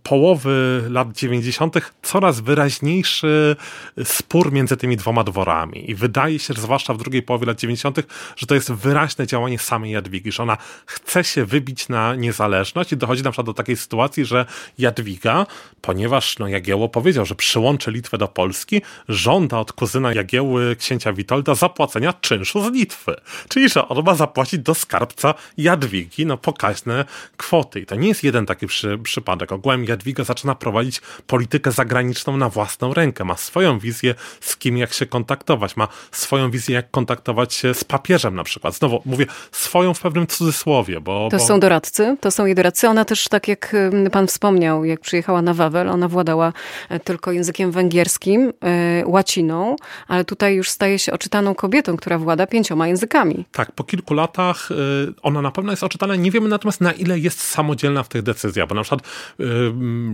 połowy 0.02 0.84
lat 0.90 1.12
90., 1.12 1.76
coraz 2.02 2.40
wyraźniejszy 2.40 3.56
spór 4.04 4.52
między 4.52 4.76
tymi 4.76 4.96
dwoma 4.96 5.24
dworami. 5.24 5.90
I 5.90 5.94
wydaje 5.94 6.38
się, 6.38 6.54
że 6.54 6.62
zwłaszcza 6.62 6.94
w 6.94 6.98
drugiej 6.98 7.22
połowie 7.22 7.46
lat 7.46 7.58
90., 7.58 7.98
że 8.36 8.46
to 8.46 8.54
jest 8.54 8.72
wyraźne 8.72 9.26
działanie 9.26 9.58
samej 9.58 9.92
Jadwigi, 9.92 10.32
że 10.32 10.42
ona 10.42 10.56
chce 10.86 11.24
się 11.24 11.44
wybić 11.44 11.88
na 11.88 12.14
niezależność 12.14 12.92
i 12.92 12.96
dochodzi 12.96 13.22
na 13.22 13.30
przykład 13.30 13.46
do 13.46 13.54
takiej 13.54 13.76
sytuacji, 13.76 14.24
że 14.24 14.46
Jadwiga, 14.78 15.46
ponieważ 15.80 16.38
no, 16.38 16.48
Jagiełło 16.48 16.88
powiedział, 16.88 17.26
że 17.26 17.34
przyłączy 17.34 17.90
Litwę 17.90 18.18
do 18.18 18.28
Polski, 18.28 18.82
żąda 19.08 19.58
od 19.58 19.72
kuzyna 19.72 20.12
Jagiełły, 20.12 20.76
księcia 20.76 21.12
Witolda, 21.12 21.54
zapłacenia 21.54 22.12
czynszu 22.12 22.60
z 22.64 22.72
Litwy. 22.72 23.14
Czyli, 23.48 23.68
że 23.68 23.88
on 23.88 24.04
ma 24.04 24.14
zapłacić 24.14 24.60
do 24.60 24.74
skarbca 24.74 25.34
Jadwigi 25.56 26.26
no, 26.26 26.36
pokaźne 26.36 27.04
kwoty. 27.36 27.80
I 27.80 27.86
to 27.86 27.94
nie 27.94 28.08
jest 28.08 28.24
jeden 28.24 28.46
taki 28.46 28.66
przy, 28.66 28.98
przypadek. 28.98 29.52
Ogółem 29.52 29.84
Jadwiga 29.84 30.24
zaczyna 30.24 30.54
prowadzić 30.54 31.00
politykę 31.26 31.72
zagraniczną 31.72 32.36
na 32.36 32.48
własną 32.48 32.94
rękę. 32.94 33.24
Ma 33.24 33.36
swoją 33.36 33.78
wizję, 33.78 34.14
z 34.40 34.56
kim 34.56 34.76
jak 34.76 34.92
się 34.92 35.06
kontaktować. 35.06 35.76
Ma 35.76 35.88
swoją 36.12 36.50
wizję, 36.50 36.74
jak 36.74 36.90
kontaktować 36.90 37.54
się 37.54 37.74
z 37.74 37.84
papieżem 37.84 38.34
na 38.34 38.44
przykład. 38.44 38.74
Znowu 38.74 39.02
mówię 39.04 39.26
swoją 39.52 39.94
w 39.94 40.00
pewnym 40.00 40.26
cudzysłowie, 40.26 41.00
bo... 41.00 41.28
To 41.30 41.36
bo... 41.36 41.44
są 41.44 41.60
doradcy, 41.60 42.16
to 42.20 42.30
są 42.30 42.46
jej 42.46 42.54
doradcy. 42.54 42.88
Ona 42.88 43.04
też, 43.04 43.28
tak 43.28 43.48
jak 43.48 43.76
pan 44.12 44.26
wspomniał, 44.26 44.84
jak 44.84 45.00
przyjechała 45.00 45.42
na 45.42 45.54
Wawel, 45.54 45.88
ona 45.88 46.08
władała 46.08 46.52
e, 46.88 47.00
tylko 47.00 47.32
językiem 47.32 47.70
węgierskim, 47.70 48.52
e, 48.62 49.02
łaciną, 49.06 49.76
ale 50.08 50.24
tutaj 50.24 50.54
już 50.54 50.70
staje 50.70 50.98
się 50.98 51.12
oczytaną 51.12 51.54
kobietą, 51.54 51.96
która 51.96 52.18
włada 52.18 52.46
pięcioma 52.46 52.88
językami. 52.88 53.44
Tak, 53.52 53.72
po 53.72 53.84
kilku 53.84 54.14
latach 54.14 54.68
e, 54.70 54.74
ona 55.22 55.42
na 55.42 55.50
pewno 55.50 55.72
jest 55.72 55.82
oczytana. 55.82 56.16
Nie 56.16 56.30
wiemy 56.30 56.48
natomiast 56.48 56.80
na 56.80 56.92
ile 56.92 57.05
ile 57.06 57.18
jest 57.18 57.40
samodzielna 57.40 58.02
w 58.02 58.08
tych 58.08 58.22
decyzjach, 58.22 58.68
bo 58.68 58.74
na 58.74 58.82
przykład 58.82 59.00
y, 59.40 59.44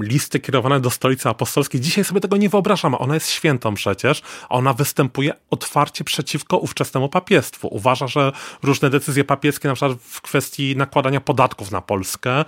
listy 0.00 0.40
kierowane 0.40 0.80
do 0.80 0.90
stolicy 0.90 1.28
apostolskiej, 1.28 1.80
dzisiaj 1.80 2.04
sobie 2.04 2.20
tego 2.20 2.36
nie 2.36 2.48
wyobrażamy, 2.48 2.98
ona 2.98 3.14
jest 3.14 3.30
świętą 3.30 3.74
przecież, 3.74 4.22
a 4.48 4.54
ona 4.54 4.72
występuje 4.72 5.32
otwarcie 5.50 6.04
przeciwko 6.04 6.58
ówczesnemu 6.58 7.08
papiestwu. 7.08 7.68
Uważa, 7.68 8.06
że 8.06 8.32
różne 8.62 8.90
decyzje 8.90 9.24
papieskie, 9.24 9.68
na 9.68 9.74
przykład 9.74 9.98
w 10.00 10.20
kwestii 10.20 10.76
nakładania 10.76 11.20
podatków 11.20 11.70
na 11.70 11.80
Polskę, 11.80 12.44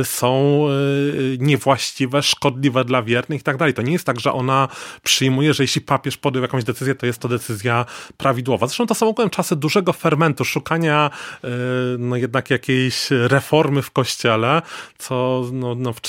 y, 0.00 0.04
są 0.04 0.64
y, 0.68 1.36
niewłaściwe, 1.40 2.22
szkodliwe 2.22 2.84
dla 2.84 3.02
wiernych 3.02 3.40
i 3.40 3.44
tak 3.44 3.56
dalej. 3.56 3.74
To 3.74 3.82
nie 3.82 3.92
jest 3.92 4.04
tak, 4.04 4.20
że 4.20 4.32
ona 4.32 4.68
przyjmuje, 5.02 5.54
że 5.54 5.62
jeśli 5.62 5.80
papież 5.80 6.16
podjął 6.16 6.42
jakąś 6.42 6.64
decyzję, 6.64 6.94
to 6.94 7.06
jest 7.06 7.18
to 7.18 7.28
decyzja 7.28 7.86
prawidłowa. 8.16 8.66
Zresztą 8.66 8.86
to 8.86 8.94
są 8.94 9.08
ogółem 9.08 9.30
czasy 9.30 9.56
dużego 9.56 9.92
fermentu, 9.92 10.44
szukania 10.44 11.10
no 11.98 12.16
jednak 12.16 12.50
jakiejś 12.50 13.10
reformy 13.10 13.79
w 13.82 13.90
kościele, 13.90 14.62
co 14.98 15.44
no, 15.52 15.74
no 15.74 15.92
w, 15.92 16.00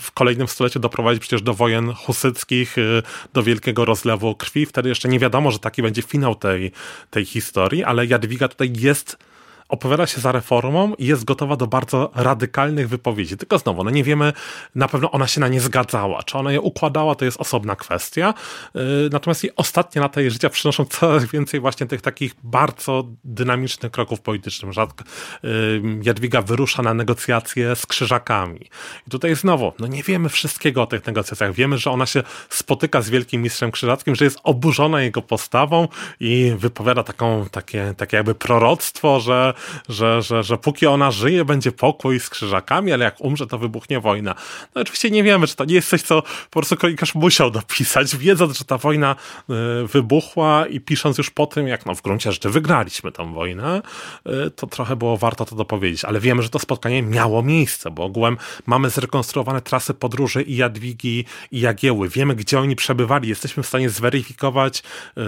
w, 0.00 0.12
kolejnym 0.12 0.48
stuleciu 0.48 0.80
doprowadzi 0.80 1.20
przecież 1.20 1.42
do 1.42 1.54
wojen 1.54 1.92
husyckich, 1.92 2.78
y, 2.78 3.02
do 3.32 3.42
wielkiego 3.42 3.84
rozlewu 3.84 4.34
krwi. 4.34 4.66
Wtedy 4.66 4.88
jeszcze 4.88 5.08
nie 5.08 5.18
wiadomo, 5.18 5.50
że 5.50 5.58
taki 5.58 5.82
będzie 5.82 6.02
finał 6.02 6.34
tej, 6.34 6.72
tej 7.10 7.24
historii, 7.24 7.84
ale 7.84 8.06
Jadwiga 8.06 8.48
tutaj 8.48 8.72
jest 8.76 9.29
opowiada 9.70 10.06
się 10.06 10.20
za 10.20 10.32
reformą 10.32 10.94
i 10.94 11.06
jest 11.06 11.24
gotowa 11.24 11.56
do 11.56 11.66
bardzo 11.66 12.10
radykalnych 12.14 12.88
wypowiedzi. 12.88 13.36
Tylko 13.36 13.58
znowu, 13.58 13.84
no 13.84 13.90
nie 13.90 14.04
wiemy, 14.04 14.32
na 14.74 14.88
pewno 14.88 15.10
ona 15.10 15.26
się 15.26 15.40
na 15.40 15.48
nie 15.48 15.60
zgadzała. 15.60 16.22
Czy 16.22 16.38
ona 16.38 16.52
je 16.52 16.60
układała, 16.60 17.14
to 17.14 17.24
jest 17.24 17.40
osobna 17.40 17.76
kwestia. 17.76 18.34
Y, 18.76 18.80
natomiast 19.12 19.44
jej 19.44 19.52
ostatnie 19.56 20.00
lata 20.00 20.20
jej 20.20 20.30
życia 20.30 20.50
przynoszą 20.50 20.84
coraz 20.84 21.24
więcej 21.24 21.60
właśnie 21.60 21.86
tych 21.86 22.00
takich 22.00 22.34
bardzo 22.42 23.04
dynamicznych 23.24 23.92
kroków 23.92 24.20
politycznych. 24.20 24.72
Rzadko 24.72 25.04
y, 25.44 25.82
Jadwiga 26.02 26.42
wyrusza 26.42 26.82
na 26.82 26.94
negocjacje 26.94 27.76
z 27.76 27.86
krzyżakami. 27.86 28.60
I 29.06 29.10
tutaj 29.10 29.36
znowu, 29.36 29.72
no 29.78 29.86
nie 29.86 30.02
wiemy 30.02 30.28
wszystkiego 30.28 30.82
o 30.82 30.86
tych 30.86 31.06
negocjacjach. 31.06 31.52
Wiemy, 31.52 31.78
że 31.78 31.90
ona 31.90 32.06
się 32.06 32.22
spotyka 32.48 33.02
z 33.02 33.10
wielkim 33.10 33.42
mistrzem 33.42 33.70
krzyżackim, 33.70 34.14
że 34.14 34.24
jest 34.24 34.38
oburzona 34.42 35.02
jego 35.02 35.22
postawą 35.22 35.88
i 36.20 36.52
wypowiada 36.58 37.02
taką, 37.02 37.46
takie, 37.50 37.94
takie 37.96 38.16
jakby 38.16 38.34
proroctwo, 38.34 39.20
że 39.20 39.54
że, 39.88 40.22
że, 40.22 40.42
że 40.42 40.58
póki 40.58 40.86
ona 40.86 41.10
żyje, 41.10 41.44
będzie 41.44 41.72
pokój 41.72 42.20
z 42.20 42.30
krzyżakami, 42.30 42.92
ale 42.92 43.04
jak 43.04 43.20
umrze, 43.20 43.46
to 43.46 43.58
wybuchnie 43.58 44.00
wojna. 44.00 44.34
No 44.74 44.80
oczywiście 44.82 45.10
nie 45.10 45.22
wiemy, 45.22 45.46
czy 45.46 45.56
to 45.56 45.64
nie 45.64 45.74
jest 45.74 45.88
coś, 45.88 46.02
co 46.02 46.22
po 46.22 46.60
prostu 46.60 46.76
kronikarz 46.76 47.14
musiał 47.14 47.50
dopisać, 47.50 48.16
wiedząc, 48.26 48.58
że 48.58 48.64
ta 48.64 48.78
wojna 48.78 49.16
e, 49.50 49.54
wybuchła 49.86 50.66
i 50.66 50.80
pisząc 50.80 51.18
już 51.18 51.30
po 51.30 51.46
tym, 51.46 51.68
jak 51.68 51.86
no 51.86 51.94
w 51.94 52.02
gruncie 52.02 52.32
rzeczy 52.32 52.50
wygraliśmy 52.50 53.12
tę 53.12 53.34
wojnę, 53.34 53.82
e, 54.26 54.50
to 54.50 54.66
trochę 54.66 54.96
było 54.96 55.16
warto 55.16 55.44
to 55.44 55.56
dopowiedzieć. 55.56 56.04
Ale 56.04 56.20
wiemy, 56.20 56.42
że 56.42 56.48
to 56.48 56.58
spotkanie 56.58 57.02
miało 57.02 57.42
miejsce, 57.42 57.90
bo 57.90 58.04
ogółem 58.04 58.36
mamy 58.66 58.90
zrekonstruowane 58.90 59.60
trasy 59.62 59.94
podróży 59.94 60.42
i 60.42 60.56
Jadwigi 60.56 61.24
i 61.50 61.60
Jagieły. 61.60 62.08
Wiemy, 62.08 62.34
gdzie 62.34 62.60
oni 62.60 62.76
przebywali. 62.76 63.28
Jesteśmy 63.28 63.62
w 63.62 63.66
stanie 63.66 63.90
zweryfikować, 63.90 64.82
yy, 65.16 65.24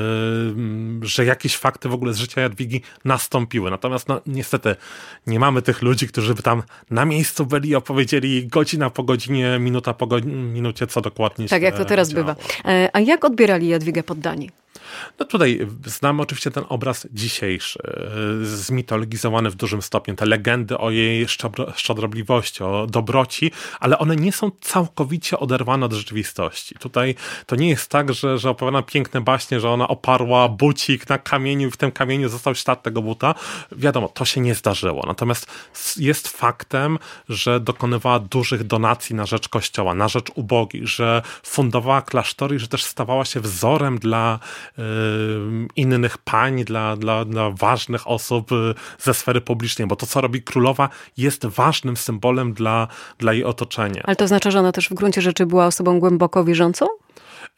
że 1.02 1.24
jakieś 1.24 1.56
fakty 1.56 1.88
w 1.88 1.94
ogóle 1.94 2.14
z 2.14 2.18
życia 2.18 2.40
Jadwigi 2.40 2.82
nastąpiły. 3.04 3.70
Natomiast 3.70 4.08
no, 4.08 4.20
niestety 4.26 4.76
nie 5.26 5.38
mamy 5.38 5.62
tych 5.62 5.82
ludzi, 5.82 6.08
którzy 6.08 6.34
by 6.34 6.42
tam 6.42 6.62
na 6.90 7.04
miejscu 7.04 7.46
byli 7.46 7.68
i 7.68 7.74
opowiedzieli 7.74 8.46
godzina 8.46 8.90
po 8.90 9.02
godzinie, 9.02 9.58
minuta 9.58 9.94
po 9.94 10.06
minucie, 10.24 10.86
co 10.86 11.00
dokładnie 11.00 11.48
Tak, 11.48 11.62
jak 11.62 11.76
to 11.76 11.84
teraz 11.84 12.08
działo. 12.08 12.20
bywa. 12.24 12.36
E, 12.64 12.90
a 12.92 13.00
jak 13.00 13.24
odbierali 13.24 13.68
Jadwigę 13.68 14.02
poddani? 14.02 14.50
No 15.18 15.26
tutaj 15.26 15.66
znamy 15.84 16.22
oczywiście 16.22 16.50
ten 16.50 16.64
obraz 16.68 17.06
dzisiejszy, 17.10 17.78
e, 18.42 18.44
zmitologizowany 18.44 19.50
w 19.50 19.54
dużym 19.54 19.82
stopniu, 19.82 20.14
te 20.14 20.26
legendy 20.26 20.78
o 20.78 20.90
jej 20.90 21.26
szczodrobliwości, 21.76 22.64
o 22.64 22.86
dobroci, 22.86 23.50
ale 23.80 23.98
one 23.98 24.16
nie 24.16 24.32
są 24.32 24.50
całkowicie 24.60 25.38
oderwane 25.38 25.86
od 25.86 25.92
rzeczywistości. 25.92 26.74
Tutaj 26.74 27.14
to 27.46 27.56
nie 27.56 27.68
jest 27.68 27.90
tak, 27.90 28.14
że, 28.14 28.38
że 28.38 28.50
opowiada 28.50 28.82
piękne 28.82 29.20
baśnie, 29.20 29.60
że 29.60 29.70
ona 29.70 29.88
oparła 29.88 30.48
bucik 30.48 31.08
na 31.08 31.18
kamieniu 31.18 31.68
i 31.68 31.70
w 31.70 31.76
tym 31.76 31.92
kamieniu 31.92 32.28
został 32.28 32.54
ślad 32.54 32.82
tego 32.82 33.02
buta. 33.02 33.34
Wiadomo, 33.72 34.08
to 34.08 34.24
się 34.24 34.40
nie 34.40 34.54
zdarzyło. 34.54 35.04
Natomiast 35.06 35.46
jest 35.96 36.28
faktem, 36.28 36.98
że 37.28 37.60
dokonywała 37.60 38.18
dużych 38.18 38.64
donacji 38.64 39.16
na 39.16 39.26
rzecz 39.26 39.48
kościoła, 39.48 39.94
na 39.94 40.08
rzecz 40.08 40.30
ubogich, 40.34 40.88
że 40.88 41.22
fundowała 41.42 42.02
klasztory, 42.02 42.58
że 42.58 42.68
też 42.68 42.84
stawała 42.84 43.24
się 43.24 43.40
wzorem 43.40 43.98
dla 43.98 44.38
innych 45.76 46.18
pań, 46.18 46.64
dla, 46.64 46.96
dla, 46.96 47.24
dla 47.24 47.50
ważnych 47.50 48.08
osób 48.08 48.52
y, 48.52 48.74
ze 48.98 49.14
sfery 49.14 49.40
publicznej, 49.40 49.88
bo 49.88 49.96
to, 49.96 50.06
co 50.06 50.20
robi 50.20 50.42
królowa, 50.42 50.88
jest 51.16 51.46
ważnym 51.46 51.96
symbolem 51.96 52.52
dla, 52.52 52.88
dla 53.18 53.32
jej 53.32 53.44
otoczenia. 53.44 54.02
Ale 54.04 54.16
to 54.16 54.28
znaczy, 54.28 54.50
że 54.50 54.58
ona 54.58 54.72
też 54.72 54.88
w 54.88 54.94
gruncie 54.94 55.22
rzeczy 55.22 55.46
była 55.46 55.66
osobą 55.66 56.00
głęboko 56.00 56.44
wierzącą? 56.44 56.86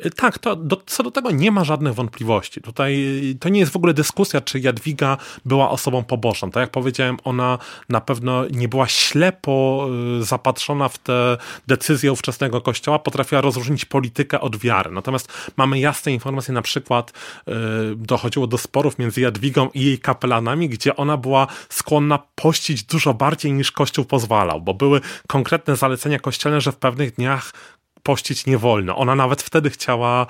Y, 0.07 0.11
tak, 0.11 0.39
to, 0.39 0.57
do, 0.57 0.83
co 0.87 1.03
do 1.03 1.11
tego 1.11 1.31
nie 1.31 1.51
ma 1.51 1.65
żadnych 1.65 1.95
wątpliwości. 1.95 2.61
Tutaj 2.61 3.05
y, 3.31 3.35
to 3.41 3.49
nie 3.49 3.61
jest 3.61 3.73
w 3.73 3.77
ogóle 3.77 3.95
dyskusja, 3.95 4.41
czy 4.41 4.61
Jadwiga 4.61 5.17
była 5.45 5.71
osobą 5.71 6.05
pobożną. 6.05 6.51
Tak 6.51 6.61
jak 6.61 6.71
powiedziałem, 6.71 7.17
ona 7.25 7.59
na 7.89 8.01
pewno 8.01 8.45
nie 8.51 8.69
była 8.69 8.89
ślepo 8.89 9.87
y, 10.21 10.25
zapatrzona 10.25 10.89
w 10.89 10.99
te 10.99 11.37
decyzje 11.67 12.13
ówczesnego 12.13 12.61
kościoła, 12.61 12.99
potrafiła 12.99 13.41
rozróżnić 13.41 13.85
politykę 13.85 14.41
od 14.41 14.57
wiary. 14.57 14.91
Natomiast 14.91 15.53
mamy 15.57 15.79
jasne 15.79 16.13
informacje, 16.13 16.55
na 16.55 16.63
przykład 16.63 17.13
dochodziło 17.97 18.47
do 18.47 18.59
sporów 18.59 18.99
między 18.99 19.21
Jadwigą 19.21 19.69
i 19.75 19.85
jej 19.85 19.99
kapelanami, 19.99 20.69
gdzie 20.69 20.97
ona 20.97 21.17
była 21.17 21.47
skłonna 21.69 22.19
pościć 22.35 22.83
dużo 22.83 23.15
bardziej 23.15 23.53
niż 23.53 23.73
Kościół 23.73 24.05
pozwalał, 24.05 24.61
bo 24.61 24.75
były 24.75 25.01
konkretne 25.27 25.77
zalecenia 25.77 26.19
kościelne, 26.19 26.61
że 26.61 26.73
w 26.73 26.77
pewnych 26.77 27.15
dniach 27.15 27.53
pościć 28.05 28.47
nie 28.47 28.59
wolno. 28.59 28.97
Ona 28.97 29.15
nawet 29.15 29.43
wtedy 29.43 29.71
chciała 29.71 30.27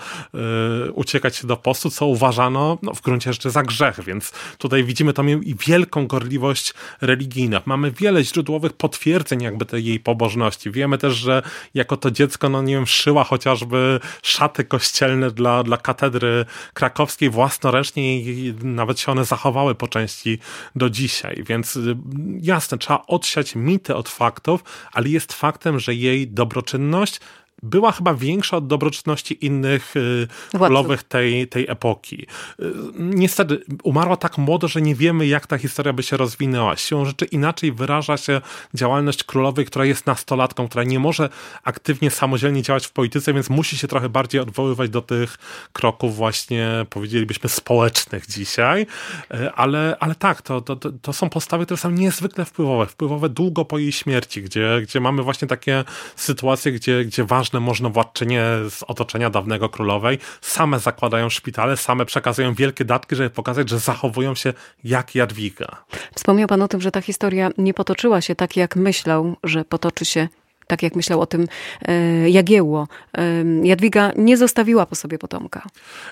y, 0.86 0.92
uciekać 0.92 1.36
się 1.36 1.46
do 1.46 1.56
postu, 1.56 1.90
co 1.90 2.06
uważano 2.06 2.78
no, 2.82 2.94
w 2.94 3.02
gruncie 3.02 3.32
rzeczy 3.32 3.50
za 3.50 3.62
grzech, 3.62 4.04
więc 4.04 4.32
tutaj 4.58 4.84
widzimy 4.84 5.12
tam 5.12 5.30
i 5.30 5.54
wielką 5.66 6.06
gorliwość 6.06 6.74
religijną. 7.00 7.60
Mamy 7.64 7.90
wiele 7.90 8.24
źródłowych 8.24 8.72
potwierdzeń 8.72 9.42
jakby 9.42 9.66
tej 9.66 9.84
jej 9.84 10.00
pobożności. 10.00 10.70
Wiemy 10.70 10.98
też, 10.98 11.14
że 11.14 11.42
jako 11.74 11.96
to 11.96 12.10
dziecko, 12.10 12.48
no 12.48 12.62
nie 12.62 12.74
wiem, 12.74 12.86
szyła 12.86 13.24
chociażby 13.24 14.00
szaty 14.22 14.64
kościelne 14.64 15.30
dla, 15.30 15.62
dla 15.62 15.76
katedry 15.76 16.44
krakowskiej 16.74 17.30
własnoręcznie 17.30 18.18
i 18.20 18.54
nawet 18.62 19.00
się 19.00 19.12
one 19.12 19.24
zachowały 19.24 19.74
po 19.74 19.88
części 19.88 20.38
do 20.76 20.90
dzisiaj. 20.90 21.44
Więc 21.46 21.76
y, 21.76 21.96
jasne, 22.40 22.78
trzeba 22.78 23.02
odsiać 23.06 23.54
mity 23.54 23.94
od 23.94 24.08
faktów, 24.08 24.64
ale 24.92 25.08
jest 25.08 25.32
faktem, 25.32 25.80
że 25.80 25.94
jej 25.94 26.28
dobroczynność 26.28 27.20
była 27.64 27.92
chyba 27.92 28.14
większa 28.14 28.56
od 28.56 28.66
dobroczynności 28.66 29.46
innych 29.46 29.96
y, 29.96 30.28
królowych 30.50 31.02
tej, 31.02 31.48
tej 31.48 31.70
epoki. 31.70 32.26
Y, 32.60 32.72
niestety 32.98 33.60
umarła 33.82 34.16
tak 34.16 34.38
młodo, 34.38 34.68
że 34.68 34.82
nie 34.82 34.94
wiemy, 34.94 35.26
jak 35.26 35.46
ta 35.46 35.58
historia 35.58 35.92
by 35.92 36.02
się 36.02 36.16
rozwinęła. 36.16 36.76
Siłą 36.76 37.04
rzeczy 37.04 37.24
inaczej 37.24 37.72
wyraża 37.72 38.16
się 38.16 38.40
działalność 38.74 39.24
królowej, 39.24 39.64
która 39.64 39.84
jest 39.84 40.06
nastolatką, 40.06 40.68
która 40.68 40.84
nie 40.84 40.98
może 40.98 41.28
aktywnie, 41.62 42.10
samodzielnie 42.10 42.62
działać 42.62 42.86
w 42.86 42.92
polityce, 42.92 43.32
więc 43.32 43.50
musi 43.50 43.78
się 43.78 43.88
trochę 43.88 44.08
bardziej 44.08 44.40
odwoływać 44.40 44.90
do 44.90 45.02
tych 45.02 45.38
kroków 45.72 46.16
właśnie, 46.16 46.86
powiedzielibyśmy, 46.90 47.48
społecznych 47.48 48.26
dzisiaj. 48.26 48.86
Y, 49.34 49.52
ale, 49.52 49.96
ale 50.00 50.14
tak, 50.14 50.42
to, 50.42 50.60
to, 50.60 50.76
to 50.76 51.12
są 51.12 51.30
postawy, 51.30 51.64
które 51.64 51.78
są 51.78 51.90
niezwykle 51.90 52.44
wpływowe. 52.44 52.86
Wpływowe 52.86 53.28
długo 53.28 53.64
po 53.64 53.78
jej 53.78 53.92
śmierci, 53.92 54.42
gdzie, 54.42 54.80
gdzie 54.82 55.00
mamy 55.00 55.22
właśnie 55.22 55.48
takie 55.48 55.84
sytuacje, 56.16 56.72
gdzie, 56.72 57.04
gdzie 57.04 57.24
ważne 57.24 57.53
ważne 57.54 57.66
możnowładczynie 57.66 58.42
z 58.70 58.82
otoczenia 58.82 59.30
dawnego 59.30 59.68
królowej 59.68 60.18
same 60.40 60.78
zakładają 60.78 61.30
szpitale, 61.30 61.76
same 61.76 62.06
przekazują 62.06 62.54
wielkie 62.54 62.84
datki, 62.84 63.16
żeby 63.16 63.30
pokazać, 63.30 63.70
że 63.70 63.78
zachowują 63.78 64.34
się 64.34 64.52
jak 64.84 65.14
Jadwiga. 65.14 65.84
Wspomniał 66.14 66.48
pan 66.48 66.62
o 66.62 66.68
tym, 66.68 66.80
że 66.80 66.90
ta 66.90 67.00
historia 67.00 67.50
nie 67.58 67.74
potoczyła 67.74 68.20
się 68.20 68.34
tak, 68.34 68.56
jak 68.56 68.76
myślał, 68.76 69.36
że 69.44 69.64
potoczy 69.64 70.04
się 70.04 70.28
tak 70.66 70.82
jak 70.82 70.96
myślał 70.96 71.20
o 71.20 71.26
tym 71.26 71.46
e, 71.82 72.30
Jagiełło. 72.30 72.88
E, 73.18 73.44
Jadwiga 73.62 74.12
nie 74.16 74.36
zostawiła 74.36 74.86
po 74.86 74.94
sobie 74.94 75.18
potomka. 75.18 75.62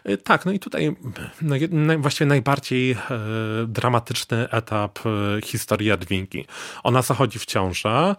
E, 0.04 0.16
tak, 0.16 0.46
no 0.46 0.52
i 0.52 0.58
tutaj 0.58 0.96
właściwie 1.98 2.26
najbardziej 2.26 2.96
dramatyczny 3.66 4.50
etap 4.50 4.98
historii 5.44 5.88
Jadwigi. 5.88 6.46
Ona 6.82 7.02
zachodzi 7.02 7.38
w 7.38 7.46
ciążę, 7.46 8.16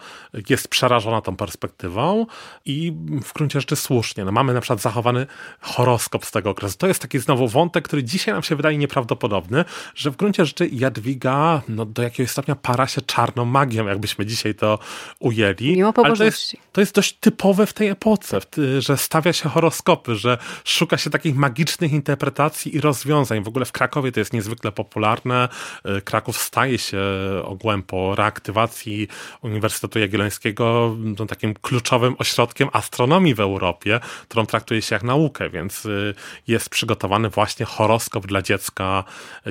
jest 0.50 0.68
przerażona 0.68 1.22
tą 1.22 1.36
perspektywą 1.36 2.26
i 2.66 2.94
w 3.24 3.34
gruncie 3.34 3.60
rzeczy 3.60 3.76
słusznie. 3.76 4.26
No 4.26 4.32
mamy 4.32 4.54
na 4.54 4.62
przykład 4.62 4.82
zachowany 4.82 5.26
horoskop 5.62 6.26
z 6.26 6.32
tego 6.32 6.50
okresu. 6.50 6.78
To 6.78 6.88
jest 6.88 7.02
taki 7.02 7.20
znowu 7.20 7.48
wątek, 7.48 7.86
który 7.86 8.04
dzisiaj 8.04 8.34
nam 8.34 8.44
się 8.44 8.56
wydaje 8.56 8.78
nieprawdopodobny, 8.78 9.66
że 9.96 10.12
w 10.12 10.16
gruncie 10.16 10.46
rzeczy 10.46 10.70
Jadwiga 10.72 11.62
no, 11.70 11.86
do 11.86 12.04
jakiegoś 12.04 12.32
stopnia 12.32 12.56
para 12.56 12.88
się 12.88 13.02
czarną 13.02 13.46
magią, 13.46 13.88
jakbyśmy 13.88 14.26
dzisiaj 14.26 14.56
to 14.56 14.80
ujęli. 15.20 15.76
Mimo 15.76 15.94
pobożności 15.94 16.23
to 16.24 16.26
jest, 16.26 16.56
to 16.72 16.82
jest 16.82 16.96
dość 16.96 17.14
typowe 17.14 17.66
w 17.66 17.74
tej 17.74 17.88
epoce, 17.88 18.40
że 18.80 18.98
stawia 18.98 19.34
się 19.34 19.50
horoskopy, 19.50 20.16
że 20.16 20.38
szuka 20.64 20.98
się 20.98 21.10
takich 21.10 21.36
magicznych 21.36 21.92
interpretacji 21.92 22.76
i 22.76 22.82
rozwiązań. 22.82 23.44
W 23.44 23.48
ogóle 23.48 23.66
w 23.66 23.72
Krakowie 23.72 24.12
to 24.12 24.20
jest 24.20 24.34
niezwykle 24.34 24.72
popularne. 24.72 25.50
E, 25.86 26.02
Kraków 26.02 26.38
staje 26.38 26.78
się 26.78 27.02
ogółem 27.44 27.84
po 27.84 28.16
reaktywacji 28.16 29.08
Uniwersytetu 29.42 30.00
Jagiellońskiego 30.00 30.96
no, 30.98 31.26
takim 31.26 31.54
kluczowym 31.54 32.16
ośrodkiem 32.20 32.70
astronomii 32.74 33.36
w 33.36 33.40
Europie, 33.40 34.00
którą 34.30 34.46
traktuje 34.46 34.82
się 34.82 34.96
jak 34.96 35.04
naukę, 35.04 35.50
więc 35.50 35.86
e, 35.86 35.90
jest 36.48 36.70
przygotowany 36.70 37.30
właśnie 37.30 37.66
horoskop 37.66 38.28
dla 38.28 38.42
dziecka 38.42 39.04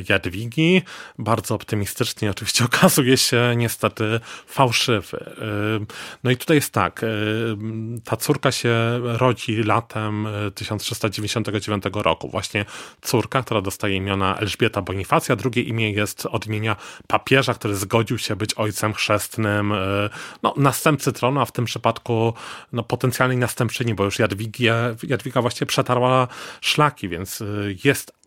Jadwigi. 0.08 0.82
Bardzo 1.18 1.54
optymistycznie 1.54 2.30
oczywiście 2.30 2.64
okazuje 2.72 3.16
się 3.16 3.54
niestety 3.56 4.20
fałszywy. 4.46 5.32
No 6.24 6.30
i 6.30 6.36
tutaj 6.36 6.60
jest 6.62 6.74
tak, 6.74 7.04
ta 8.04 8.16
córka 8.16 8.52
się 8.52 8.74
rodzi 9.02 9.62
latem 9.62 10.28
1399 10.54 11.84
roku. 11.94 12.28
Właśnie 12.28 12.64
córka, 13.00 13.42
która 13.42 13.60
dostaje 13.60 13.96
imiona 13.96 14.38
Elżbieta 14.38 14.82
Bonifacja, 14.82 15.36
drugie 15.36 15.62
imię 15.62 15.92
jest 15.92 16.26
od 16.26 16.46
imienia 16.46 16.76
papieża, 17.06 17.54
który 17.54 17.74
zgodził 17.74 18.18
się 18.18 18.36
być 18.36 18.54
ojcem 18.54 18.92
chrzestnym, 18.92 19.74
no, 20.42 20.54
następcy 20.56 21.12
tronu, 21.12 21.40
a 21.40 21.44
w 21.44 21.52
tym 21.52 21.64
przypadku 21.64 22.34
no, 22.72 22.82
potencjalnej 22.82 23.36
następczyni, 23.36 23.94
bo 23.94 24.04
już 24.04 24.18
Jadwiga, 24.18 24.74
Jadwiga 25.02 25.42
właściwie 25.42 25.66
przetarła 25.66 26.28
szlaki, 26.60 27.08
więc 27.08 27.42
jest 27.84 28.21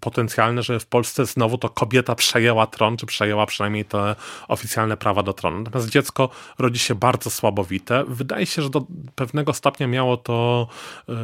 potencjalne, 0.00 0.62
że 0.62 0.80
w 0.80 0.86
Polsce 0.86 1.26
znowu 1.26 1.58
to 1.58 1.68
kobieta 1.68 2.14
przejęła 2.14 2.66
tron, 2.66 2.96
czy 2.96 3.06
przejęła 3.06 3.46
przynajmniej 3.46 3.84
te 3.84 4.16
oficjalne 4.48 4.96
prawa 4.96 5.22
do 5.22 5.32
tronu. 5.32 5.62
Natomiast 5.62 5.90
dziecko 5.90 6.28
rodzi 6.58 6.78
się 6.78 6.94
bardzo 6.94 7.30
słabowite. 7.30 8.04
Wydaje 8.08 8.46
się, 8.46 8.62
że 8.62 8.70
do 8.70 8.86
pewnego 9.14 9.52
stopnia 9.52 9.86
miało 9.86 10.16
to 10.16 10.68
yy, 11.08 11.16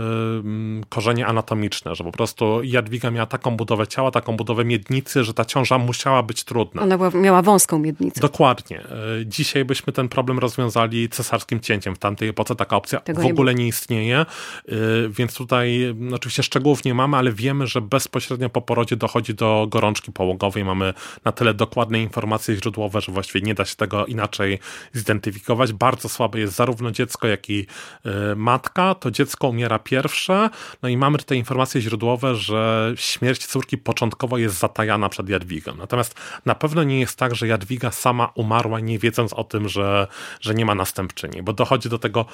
korzenie 0.89 1.27
anatomiczne, 1.27 1.95
że 1.95 2.05
po 2.05 2.13
prostu 2.13 2.63
Jadwiga 2.63 3.11
miała 3.11 3.27
taką 3.27 3.57
budowę 3.57 3.87
ciała, 3.87 4.11
taką 4.11 4.37
budowę 4.37 4.65
miednicy, 4.65 5.25
że 5.25 5.35
ta 5.35 5.45
ciąża 5.45 5.79
musiała 5.79 6.23
być 6.23 6.45
trudna. 6.45 6.83
Ona 6.83 6.99
była, 6.99 7.11
miała 7.11 7.43
wąską 7.43 7.79
miednicę. 7.79 8.21
Dokładnie. 8.21 8.85
Yy, 9.19 9.27
dzisiaj 9.27 9.65
byśmy 9.65 9.93
ten 9.93 10.09
problem 10.09 10.39
rozwiązali 10.39 11.09
cesarskim 11.09 11.61
cięciem. 11.61 11.95
W 11.95 11.99
tamtej 11.99 12.29
epoce 12.29 12.57
taka 12.57 12.77
opcja 12.77 13.01
Tego 13.01 13.23
w 13.23 13.27
ogóle 13.27 13.55
nie, 13.55 13.65
nie 13.65 13.69
istnieje, 13.69 14.27
yy, 14.69 15.11
więc 15.11 15.35
tutaj 15.35 15.95
no, 15.97 16.17
oczywiście 16.17 16.43
szczegółów 16.43 16.85
nie 16.85 16.95
mamy, 16.95 17.17
ale 17.17 17.33
wiemy, 17.33 17.67
że 17.67 17.81
bez 17.81 18.09
bezpośrednio 18.15 18.51
po 18.51 18.63
porodzie 18.63 18.97
dochodzi 18.97 19.35
do 19.35 19.67
gorączki 19.69 20.13
połogowej. 20.13 20.65
Mamy 20.65 20.95
na 21.25 21.33
tyle 21.33 21.55
dokładne 21.55 22.01
informacje 22.03 22.57
źródłowe, 22.57 23.01
że 23.01 23.13
właściwie 23.13 23.41
nie 23.41 23.55
da 23.55 23.65
się 23.65 23.77
tego 23.77 24.07
inaczej 24.07 24.59
zidentyfikować. 24.93 25.73
Bardzo 25.73 26.09
słabe 26.09 26.39
jest 26.39 26.55
zarówno 26.55 26.91
dziecko, 26.91 27.29
jak 27.29 27.51
i 27.51 27.67
y, 28.07 28.37
matka. 28.37 28.95
To 28.95 29.11
dziecko 29.11 29.49
umiera 29.49 29.79
pierwsze. 29.79 30.51
No 30.83 30.89
i 30.89 30.97
mamy 30.97 31.19
te 31.19 31.37
informacje 31.37 31.81
źródłowe, 31.81 32.35
że 32.35 32.93
śmierć 32.97 33.47
córki 33.47 33.79
początkowo 33.79 34.39
jest 34.39 34.59
zatajana 34.59 35.09
przed 35.09 35.29
Jadwigą. 35.29 35.75
Natomiast 35.75 36.15
na 36.47 36.55
pewno 36.55 36.83
nie 36.83 37.01
jest 37.01 37.19
tak, 37.19 37.35
że 37.35 37.47
Jadwiga 37.47 37.91
sama 37.91 38.33
umarła, 38.35 38.81
nie 38.81 38.99
wiedząc 38.99 39.33
o 39.33 39.45
tym, 39.45 39.69
że, 39.69 40.07
że 40.41 40.55
nie 40.55 40.65
ma 40.65 40.75
następczyni, 40.75 41.43
bo 41.43 41.53
dochodzi 41.53 41.89
do 41.89 41.99
tego 41.99 42.27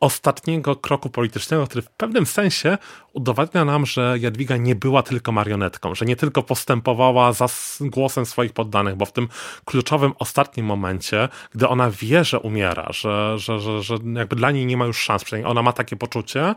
ostatniego 0.00 0.76
kroku 0.76 1.10
politycznego, 1.10 1.66
który 1.66 1.82
w 1.82 1.90
pewnym 1.90 2.26
sensie 2.26 2.78
udowadnia 3.12 3.64
nam, 3.64 3.86
że 3.86 4.16
Jadwiga 4.20 4.56
nie 4.56 4.74
była 4.74 5.02
tylko 5.02 5.32
marionetką, 5.32 5.94
że 5.94 6.04
nie 6.04 6.16
tylko 6.16 6.42
postępowała 6.42 7.32
za 7.32 7.46
głosem 7.80 8.26
swoich 8.26 8.52
poddanych, 8.52 8.96
bo 8.96 9.06
w 9.06 9.12
tym 9.12 9.28
kluczowym 9.64 10.12
ostatnim 10.18 10.66
momencie, 10.66 11.28
gdy 11.54 11.68
ona 11.68 11.90
wie, 11.90 12.24
że 12.24 12.40
umiera, 12.40 12.88
że, 12.90 13.38
że, 13.38 13.60
że, 13.60 13.82
że 13.82 13.94
jakby 14.14 14.36
dla 14.36 14.50
niej 14.50 14.66
nie 14.66 14.76
ma 14.76 14.86
już 14.86 14.98
szans, 14.98 15.24
przynajmniej 15.24 15.50
ona 15.50 15.62
ma 15.62 15.72
takie 15.72 15.96
poczucie, 15.96 16.54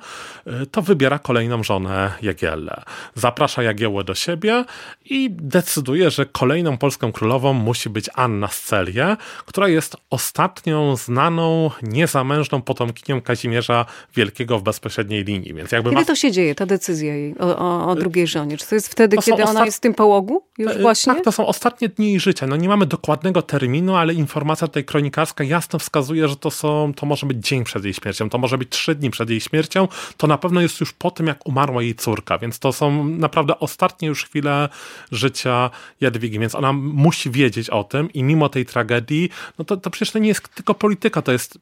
y, 0.48 0.66
to 0.66 0.82
wybiera 0.82 1.20
kolejną 1.20 1.64
żonę 1.64 2.12
Jagiellę. 2.22 2.84
Zaprasza 3.16 3.64
Jagiełłę 3.64 4.04
do 4.04 4.16
siebie 4.16 4.66
i 5.06 5.30
decyduje, 5.32 6.12
że 6.12 6.26
kolejną 6.26 6.78
polską 6.78 7.12
królową 7.12 7.54
musi 7.54 7.90
być 7.90 8.10
Anna 8.14 8.48
Scelie, 8.48 9.18
która 9.46 9.68
jest 9.68 9.98
ostatnią 10.10 10.96
znaną, 10.96 11.72
niezamężną 11.82 12.62
potomkinią 12.62 13.22
Kazimierza 13.22 13.86
Wielkiego 14.16 14.60
w 14.60 14.64
bezpośredniej 14.64 15.24
linii. 15.24 15.54
Więc 15.54 15.72
jakby 15.72 15.90
Kiedy 15.90 16.02
ma... 16.02 16.06
to 16.06 16.16
się 16.16 16.32
dzieje, 16.32 16.43
ta 16.56 16.66
decyzja 16.66 17.16
jej 17.16 17.36
o, 17.40 17.58
o, 17.58 17.88
o 17.88 17.96
drugiej 17.96 18.28
żonie? 18.28 18.58
Czy 18.58 18.68
to 18.68 18.76
jest 18.76 18.88
wtedy, 18.88 19.18
to 19.18 19.22
kiedy 19.22 19.44
ona 19.44 19.66
jest 19.66 19.78
w 19.78 19.80
tym 19.80 19.94
połogu 19.94 20.44
już 20.58 20.72
e, 20.72 20.80
właśnie? 20.80 21.14
Tak, 21.14 21.24
to 21.24 21.32
są 21.32 21.48
ostatnie 21.48 21.90
dni 21.90 22.08
jej 22.08 22.20
życia. 22.20 22.48
No 22.48 22.56
nie 22.56 22.70
mamy 22.70 22.86
dokładnego 22.86 23.42
terminu, 23.42 23.96
ale 23.96 24.14
informacja 24.14 24.68
tutaj 24.68 24.84
kronikarska 24.84 25.44
jasno 25.44 25.80
wskazuje, 25.80 26.28
że 26.28 26.36
to 26.36 26.52
są, 26.52 26.94
to 26.96 27.06
może 27.06 27.28
być 27.28 27.48
dzień 27.48 27.64
przed 27.64 27.84
jej 27.84 27.94
śmiercią, 27.94 28.30
to 28.30 28.38
może 28.38 28.58
być 28.58 28.70
trzy 28.70 28.96
dni 28.96 29.10
przed 29.10 29.30
jej 29.30 29.42
śmiercią, 29.42 29.88
to 30.18 30.28
na 30.28 30.38
pewno 30.38 30.62
jest 30.62 30.80
już 30.80 30.94
po 30.94 31.12
tym, 31.12 31.28
jak 31.28 31.48
umarła 31.48 31.82
jej 31.82 31.96
córka, 31.96 32.38
więc 32.38 32.60
to 32.60 32.74
są 32.74 33.06
naprawdę 33.06 33.60
ostatnie 33.60 34.08
już 34.08 34.26
chwile 34.26 34.70
życia 35.12 35.70
Jadwigi, 36.02 36.40
więc 36.40 36.56
ona 36.56 36.74
musi 36.74 37.32
wiedzieć 37.32 37.70
o 37.70 37.84
tym 37.84 38.14
i 38.14 38.24
mimo 38.24 38.50
tej 38.50 38.66
tragedii, 38.66 39.30
no 39.60 39.66
to, 39.66 39.78
to 39.78 39.90
przecież 39.90 40.12
to 40.12 40.20
nie 40.20 40.28
jest 40.28 40.56
tylko 40.56 40.74
polityka, 40.74 41.22
to 41.22 41.32
jest 41.32 41.60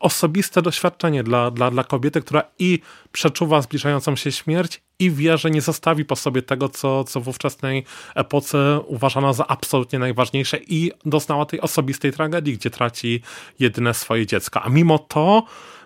osobiste 0.00 0.62
doświadczenie 0.62 1.22
dla, 1.22 1.50
dla, 1.50 1.70
dla 1.70 1.84
kobiety, 1.84 2.20
która 2.20 2.42
i 2.58 2.78
przeczuwa 3.12 3.62
zbliżającą 3.62 4.16
się 4.16 4.32
śmierć 4.32 4.82
i 4.98 5.10
wie, 5.10 5.38
że 5.38 5.50
nie 5.50 5.60
zostawi 5.60 6.04
po 6.04 6.16
sobie 6.16 6.42
tego, 6.42 6.68
co, 6.68 7.04
co 7.04 7.20
w 7.20 7.28
ówczesnej 7.28 7.84
epoce 8.14 8.80
uważano 8.86 9.34
za 9.34 9.46
absolutnie 9.46 9.98
najważniejsze 9.98 10.58
i 10.68 10.92
doznała 11.04 11.46
tej 11.46 11.60
osobistej 11.60 12.12
tragedii, 12.12 12.54
gdzie 12.54 12.70
traci 12.70 13.22
jedyne 13.58 13.94
swoje 13.94 14.26
dziecko. 14.26 14.62
A 14.62 14.68
mimo 14.68 14.98
to 14.98 15.44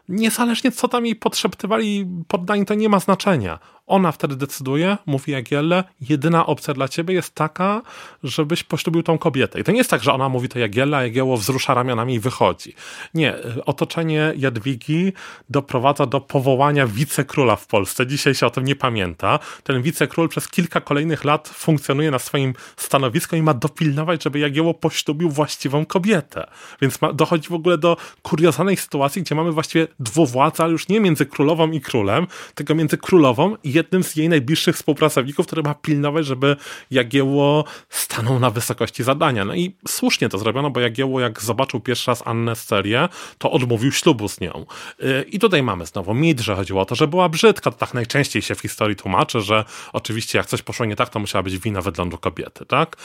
niezależnie 0.08 0.72
co 0.72 0.88
tam 0.88 1.06
jej 1.06 1.16
podszeptywali 1.16 2.06
poddani, 2.28 2.66
to 2.66 2.74
nie 2.74 2.88
ma 2.88 3.00
znaczenia. 3.00 3.58
Ona 3.86 4.12
wtedy 4.12 4.36
decyduje, 4.36 4.96
mówi 5.06 5.32
Jagielle, 5.32 5.84
jedyna 6.00 6.46
opcja 6.46 6.74
dla 6.74 6.88
ciebie 6.88 7.14
jest 7.14 7.34
taka, 7.34 7.82
żebyś 8.22 8.62
poślubił 8.62 9.02
tą 9.02 9.18
kobietę. 9.18 9.60
I 9.60 9.64
to 9.64 9.72
nie 9.72 9.78
jest 9.78 9.90
tak, 9.90 10.02
że 10.02 10.12
ona 10.12 10.28
mówi 10.28 10.48
to 10.48 10.58
Jagiella, 10.58 10.98
a 10.98 11.02
Jagiełło 11.02 11.36
wzrusza 11.36 11.74
ramionami 11.74 12.14
i 12.14 12.20
wychodzi. 12.20 12.74
Nie, 13.14 13.34
otoczenie 13.66 14.32
Jadwigi 14.36 15.12
doprowadza 15.50 16.06
do 16.06 16.20
powołania 16.20 16.86
wicekróla 16.86 17.56
w 17.56 17.66
Polsce. 17.66 18.06
Dzisiaj 18.06 18.34
się 18.34 18.46
o 18.46 18.50
tym 18.50 18.64
nie 18.64 18.76
pamięta. 18.76 19.38
Ten 19.62 19.82
wicekról 19.82 20.28
przez 20.28 20.48
kilka 20.48 20.80
kolejnych 20.80 21.24
lat 21.24 21.48
funkcjonuje 21.48 22.10
na 22.10 22.18
swoim 22.18 22.54
stanowisku 22.76 23.36
i 23.36 23.42
ma 23.42 23.54
dopilnować, 23.54 24.22
żeby 24.22 24.38
Jagiełło 24.38 24.74
poślubił 24.74 25.30
właściwą 25.30 25.86
kobietę. 25.86 26.46
Więc 26.80 27.02
ma, 27.02 27.12
dochodzi 27.12 27.48
w 27.48 27.52
ogóle 27.52 27.78
do 27.78 27.96
kuriozalnej 28.22 28.76
sytuacji, 28.76 29.22
gdzie 29.22 29.34
mamy 29.34 29.52
właściwie 29.52 29.86
dwuwładze, 30.00 30.62
ale 30.62 30.72
już 30.72 30.88
nie 30.88 31.00
między 31.00 31.26
królową 31.26 31.70
i 31.70 31.80
królem, 31.80 32.26
tylko 32.54 32.74
między 32.74 32.98
królową 32.98 33.56
i 33.64 33.73
jednym 33.74 34.04
z 34.04 34.16
jej 34.16 34.28
najbliższych 34.28 34.76
współpracowników, 34.76 35.46
który 35.46 35.62
ma 35.62 35.74
pilnować, 35.74 36.26
żeby 36.26 36.56
Jagiełło 36.90 37.64
stanął 37.88 38.38
na 38.38 38.50
wysokości 38.50 39.02
zadania. 39.02 39.44
No 39.44 39.54
i 39.54 39.76
słusznie 39.88 40.28
to 40.28 40.38
zrobiono, 40.38 40.70
bo 40.70 40.80
Jagiełło 40.80 41.20
jak 41.20 41.42
zobaczył 41.42 41.80
pierwszy 41.80 42.10
raz 42.10 42.22
Annę 42.26 42.56
Sterię, 42.56 43.08
to 43.38 43.50
odmówił 43.50 43.92
ślubu 43.92 44.28
z 44.28 44.40
nią. 44.40 44.66
Y, 45.02 45.24
I 45.28 45.38
tutaj 45.38 45.62
mamy 45.62 45.86
znowu 45.86 46.14
mit, 46.14 46.40
że 46.40 46.56
chodziło 46.56 46.80
o 46.80 46.84
to, 46.84 46.94
że 46.94 47.08
była 47.08 47.28
brzydka. 47.28 47.70
To 47.70 47.76
tak 47.76 47.94
najczęściej 47.94 48.42
się 48.42 48.54
w 48.54 48.60
historii 48.60 48.96
tłumaczy, 48.96 49.40
że 49.40 49.64
oczywiście 49.92 50.38
jak 50.38 50.46
coś 50.46 50.62
poszło 50.62 50.86
nie 50.86 50.96
tak, 50.96 51.08
to 51.08 51.18
musiała 51.18 51.42
być 51.42 51.58
wina 51.58 51.80
wyglądu 51.82 52.18
kobiety, 52.18 52.66
tak? 52.66 52.96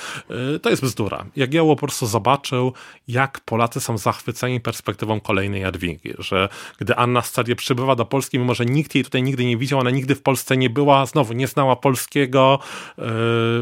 Y, 0.56 0.60
to 0.60 0.70
jest 0.70 0.82
bzdura. 0.82 1.26
Jagiełło 1.36 1.76
po 1.76 1.88
prostu 1.88 2.08
zobaczył, 2.08 2.74
jak 3.08 3.40
Polacy 3.40 3.80
są 3.80 3.98
zachwyceni 3.98 4.60
perspektywą 4.60 5.20
kolejnej 5.20 5.62
Jadwigi, 5.62 6.14
że 6.20 6.50
gdy 6.80 6.96
Anna 6.96 7.22
Steria 7.22 7.56
przybywa 7.56 7.96
do 7.96 8.06
Polski, 8.06 8.40
mimo 8.40 8.54
że 8.54 8.66
nikt 8.66 8.96
jej 8.96 9.04
tutaj 9.04 9.24
nigdy 9.24 9.46
nie 9.46 9.58
widział, 9.58 9.80
ona 9.80 9.90
nigdy 9.90 10.16
w 10.16 10.22
Polsce 10.22 10.58
nie 10.60 10.70
była, 10.70 11.06
znowu 11.06 11.34
nie 11.34 11.48
znała 11.48 11.76
polskiego, 11.76 12.60
yy, 12.98 13.06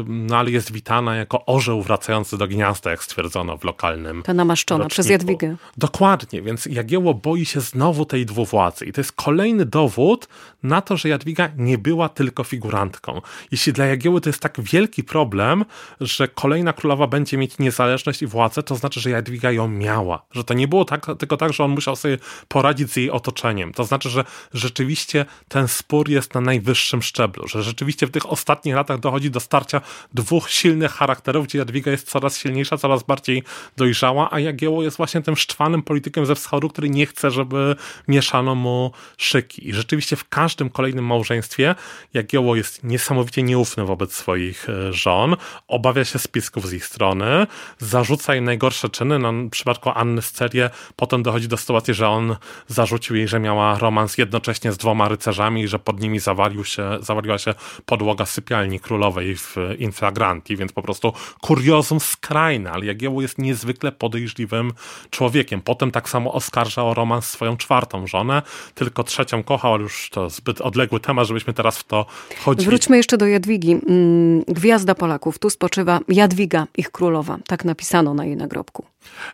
no 0.06 0.36
ale 0.36 0.50
jest 0.50 0.72
witana 0.72 1.16
jako 1.16 1.46
orzeł 1.46 1.82
wracający 1.82 2.38
do 2.38 2.48
gniazda, 2.48 2.90
jak 2.90 3.04
stwierdzono 3.04 3.58
w 3.58 3.64
lokalnym. 3.64 4.22
To 4.22 4.34
namaszczona 4.34 4.84
roczniku. 4.84 4.94
przez 4.94 5.10
Jadwigę. 5.10 5.56
Dokładnie, 5.76 6.42
więc 6.42 6.66
Jagiełło 6.66 7.14
boi 7.14 7.44
się 7.44 7.60
znowu 7.60 8.04
tej 8.04 8.26
dwuwładzy. 8.26 8.84
I 8.84 8.92
to 8.92 9.00
jest 9.00 9.12
kolejny 9.12 9.64
dowód 9.64 10.28
na 10.62 10.80
to, 10.80 10.96
że 10.96 11.08
Jadwiga 11.08 11.48
nie 11.56 11.78
była 11.78 12.08
tylko 12.08 12.44
figurantką. 12.44 13.20
Jeśli 13.52 13.72
dla 13.72 13.86
Jagieły 13.86 14.20
to 14.20 14.28
jest 14.28 14.40
tak 14.40 14.60
wielki 14.60 15.04
problem, 15.04 15.64
że 16.00 16.28
kolejna 16.28 16.72
królowa 16.72 17.06
będzie 17.06 17.38
mieć 17.38 17.58
niezależność 17.58 18.22
i 18.22 18.26
władzę, 18.26 18.62
to 18.62 18.76
znaczy, 18.76 19.00
że 19.00 19.10
Jadwiga 19.10 19.52
ją 19.52 19.68
miała. 19.68 20.22
Że 20.30 20.44
to 20.44 20.54
nie 20.54 20.68
było 20.68 20.84
tak, 20.84 21.06
tylko 21.18 21.36
tak, 21.36 21.52
że 21.52 21.64
on 21.64 21.70
musiał 21.70 21.96
sobie 21.96 22.18
poradzić 22.48 22.92
z 22.92 22.96
jej 22.96 23.10
otoczeniem. 23.10 23.72
To 23.72 23.84
znaczy, 23.84 24.10
że 24.10 24.24
rzeczywiście 24.54 25.26
ten 25.48 25.68
spór 25.68 26.08
jest 26.08 26.34
na 26.34 26.40
najwyższym 26.40 26.87
najwyższym 26.88 27.02
szczeblu, 27.02 27.48
że 27.48 27.62
rzeczywiście 27.62 28.06
w 28.06 28.10
tych 28.10 28.32
ostatnich 28.32 28.74
latach 28.74 29.00
dochodzi 29.00 29.30
do 29.30 29.40
starcia 29.40 29.80
dwóch 30.14 30.50
silnych 30.50 30.92
charakterów, 30.92 31.46
gdzie 31.46 31.58
Jadwiga 31.58 31.90
jest 31.90 32.08
coraz 32.08 32.38
silniejsza, 32.38 32.76
coraz 32.76 33.02
bardziej 33.02 33.42
dojrzała, 33.76 34.28
a 34.30 34.40
Jagiełło 34.40 34.82
jest 34.82 34.96
właśnie 34.96 35.22
tym 35.22 35.36
szczwanym 35.36 35.82
politykiem 35.82 36.26
ze 36.26 36.34
wschodu, 36.34 36.68
który 36.68 36.90
nie 36.90 37.06
chce, 37.06 37.30
żeby 37.30 37.76
mieszano 38.08 38.54
mu 38.54 38.92
szyki. 39.16 39.68
I 39.68 39.74
rzeczywiście 39.74 40.16
w 40.16 40.28
każdym 40.28 40.70
kolejnym 40.70 41.04
małżeństwie 41.04 41.74
Jagiełło 42.14 42.56
jest 42.56 42.84
niesamowicie 42.84 43.42
nieufny 43.42 43.84
wobec 43.84 44.14
swoich 44.14 44.68
e, 44.68 44.92
żon, 44.92 45.36
obawia 45.68 46.04
się 46.04 46.18
spisków 46.18 46.68
z 46.68 46.72
ich 46.72 46.86
strony, 46.86 47.46
zarzuca 47.78 48.34
im 48.34 48.44
najgorsze 48.44 48.88
czyny. 48.88 49.18
No, 49.18 49.32
w 49.32 49.50
przypadku 49.50 49.90
Anny 49.94 50.22
Scerie 50.22 50.70
potem 50.96 51.22
dochodzi 51.22 51.48
do 51.48 51.56
sytuacji, 51.56 51.94
że 51.94 52.08
on 52.08 52.36
zarzucił 52.68 53.16
jej, 53.16 53.28
że 53.28 53.40
miała 53.40 53.78
romans 53.78 54.18
jednocześnie 54.18 54.72
z 54.72 54.76
dwoma 54.76 55.08
rycerzami 55.08 55.62
i 55.62 55.68
że 55.68 55.78
pod 55.78 56.00
nimi 56.00 56.18
zawalił 56.18 56.64
się, 56.64 56.77
zawaliła 57.00 57.38
się 57.38 57.54
podłoga 57.86 58.26
sypialni 58.26 58.80
królowej 58.80 59.36
w 59.36 59.56
infragranti, 59.78 60.56
więc 60.56 60.72
po 60.72 60.82
prostu 60.82 61.12
kuriozum 61.40 62.00
skrajne, 62.00 62.70
ale 62.72 62.86
Jagiełło 62.86 63.22
jest 63.22 63.38
niezwykle 63.38 63.92
podejrzliwym 63.92 64.72
człowiekiem. 65.10 65.60
Potem 65.60 65.90
tak 65.90 66.08
samo 66.08 66.32
oskarża 66.32 66.84
o 66.84 66.94
romans 66.94 67.28
swoją 67.28 67.56
czwartą 67.56 68.06
żonę, 68.06 68.42
tylko 68.74 69.04
trzecią 69.04 69.42
kochał, 69.42 69.74
ale 69.74 69.82
już 69.82 70.10
to 70.10 70.30
zbyt 70.30 70.60
odległy 70.60 71.00
temat, 71.00 71.26
żebyśmy 71.26 71.52
teraz 71.52 71.78
w 71.78 71.84
to 71.84 72.06
chodzili. 72.44 72.66
Wróćmy 72.66 72.96
jeszcze 72.96 73.18
do 73.18 73.26
Jadwigi. 73.26 73.72
Mm, 73.72 74.42
gwiazda 74.48 74.94
Polaków. 74.94 75.38
Tu 75.38 75.50
spoczywa 75.50 76.00
Jadwiga, 76.08 76.66
ich 76.76 76.90
królowa. 76.90 77.38
Tak 77.46 77.64
napisano 77.64 78.14
na 78.14 78.24
jej 78.24 78.36
nagrobku. 78.36 78.84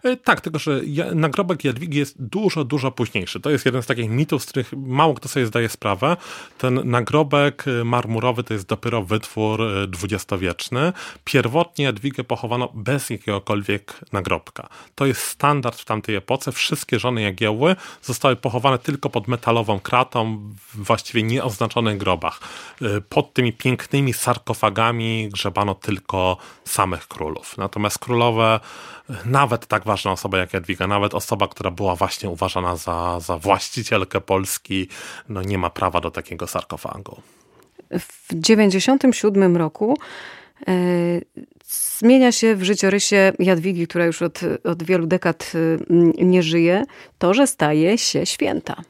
E, 0.03 0.17
tak, 0.17 0.41
tylko 0.41 0.59
że 0.59 0.81
nagrobek 1.15 1.65
Jadwigi 1.65 1.99
jest 1.99 2.23
dużo, 2.23 2.65
dużo 2.65 2.91
późniejszy. 2.91 3.41
To 3.41 3.51
jest 3.51 3.67
jeden 3.67 3.83
z 3.83 3.87
takich 3.87 4.11
mitów, 4.11 4.43
z 4.43 4.47
których 4.47 4.73
mało 4.73 5.15
kto 5.15 5.29
sobie 5.29 5.47
zdaje 5.47 5.69
sprawę. 5.69 6.17
Ten 6.59 6.91
nagrobek 6.91 7.65
e, 7.69 7.85
marmurowy 7.85 8.45
to 8.45 8.55
jest 8.55 8.67
dopiero 8.67 9.03
wytwór 9.03 9.61
dwudziestowieczny. 9.89 10.93
Pierwotnie 11.25 11.85
Jadwigę 11.85 12.25
pochowano 12.25 12.69
bez 12.75 13.11
jakiegokolwiek 13.11 14.01
nagrobka. 14.13 14.69
To 14.95 15.07
jest 15.07 15.21
standard 15.21 15.81
w 15.81 15.85
tamtej 15.85 16.15
epoce. 16.15 16.53
Wszystkie 16.53 16.99
żony 16.99 17.23
Jagiełły 17.23 17.77
zostały 18.03 18.37
pochowane 18.37 18.79
tylko 18.79 19.11
pod 19.11 19.29
metalową 19.29 19.81
kratą, 19.81 20.51
w 20.75 20.85
właściwie 20.85 21.23
nieoznaczonych 21.23 21.99
grobach. 21.99 22.41
E, 22.83 23.01
pod 23.01 23.35
tymi 23.35 23.53
pięknymi 23.53 24.13
sarkofagami 24.13 25.29
grzebano 25.33 25.75
tylko 25.75 26.37
samych 26.65 27.09
królów. 27.09 27.57
Natomiast 27.59 27.99
królowe 27.99 28.61
nawet 29.25 29.67
tak 29.67 29.85
ważna 29.85 30.13
osoba 30.13 30.39
jak 30.39 30.53
Jadwiga, 30.53 30.87
nawet 30.87 31.15
osoba, 31.15 31.49
która 31.49 31.71
była 31.71 31.97
właśnie 31.97 32.31
uważana 32.31 32.77
za, 32.77 33.21
za 33.21 33.39
właścicielkę 33.39 34.21
Polski, 34.21 34.89
no 35.29 35.43
nie 35.43 35.59
ma 35.59 35.71
prawa 35.71 36.01
do 36.01 36.11
takiego 36.11 36.47
sarkofagu. 36.47 37.21
W 37.91 38.35
97 38.35 39.57
roku 39.57 39.99
e, 40.69 40.73
zmienia 41.99 42.33
się 42.33 42.57
w 42.57 42.63
życiorysie 42.63 43.33
Jadwigi, 43.39 43.87
która 43.87 44.07
już 44.07 44.23
od, 44.23 44.41
od 44.65 44.83
wielu 44.83 45.07
dekad 45.07 45.53
e, 45.55 46.25
nie 46.25 46.43
żyje, 46.43 46.85
to, 47.19 47.35
że 47.35 47.47
staje 47.47 47.99
się 47.99 48.27
święta 48.27 48.83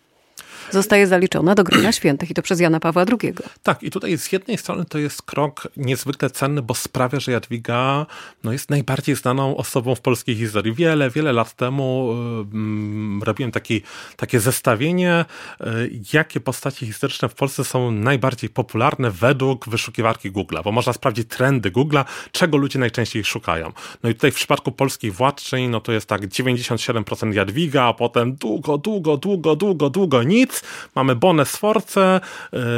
zostaje 0.71 1.07
zaliczona 1.07 1.55
do 1.55 1.65
grona 1.65 1.93
świętych 1.99 2.31
i 2.31 2.35
to 2.35 2.43
przez 2.43 2.61
Jana 2.61 2.81
Pawła 2.81 3.05
II. 3.23 3.35
Tak, 3.63 3.83
i 3.83 3.91
tutaj 3.91 4.19
z 4.19 4.33
jednej 4.33 4.59
strony 4.59 4.85
to 4.85 4.99
jest 4.99 5.23
krok 5.23 5.69
niezwykle 5.77 6.31
cenny, 6.31 6.63
bo 6.63 6.75
sprawia, 6.75 7.21
że 7.21 7.33
Jadwiga 7.33 8.07
no, 8.45 8.53
jest 8.53 8.71
najbardziej 8.71 9.17
znaną 9.17 9.57
osobą 9.57 9.95
w 9.95 10.01
polskiej 10.01 10.37
historii. 10.37 10.75
Wiele, 10.75 11.11
wiele 11.11 11.33
lat 11.33 11.53
temu 11.57 12.07
um, 12.07 13.23
robiłem 13.23 13.53
taki, 13.53 13.83
takie 14.17 14.41
zestawienie, 14.41 15.25
y, 15.61 15.65
jakie 16.13 16.41
postacie 16.41 16.87
historyczne 16.87 17.29
w 17.29 17.35
Polsce 17.35 17.65
są 17.65 17.91
najbardziej 17.91 18.51
popularne 18.51 19.11
według 19.11 19.69
wyszukiwarki 19.69 20.33
Google'a, 20.33 20.63
bo 20.65 20.73
można 20.73 20.93
sprawdzić 20.93 21.29
trendy 21.29 21.71
Google'a, 21.71 22.05
czego 22.33 22.57
ludzie 22.57 22.79
najczęściej 22.79 23.25
szukają. 23.25 23.73
No 24.03 24.11
i 24.11 24.15
tutaj 24.15 24.31
w 24.31 24.35
przypadku 24.35 24.73
polskiej 24.73 25.11
władczyń, 25.11 25.69
no 25.69 25.81
to 25.81 25.93
jest 25.93 26.07
tak 26.07 26.23
97% 26.27 27.33
Jadwiga, 27.35 27.83
a 27.85 27.95
potem 27.95 28.35
długo, 28.35 28.79
długo, 28.79 29.17
długo, 29.17 29.57
długo, 29.57 29.91
długo 29.91 30.23
nic, 30.23 30.54
Mamy 30.95 31.17
Bonę 31.17 31.45
Sforce, 31.45 32.21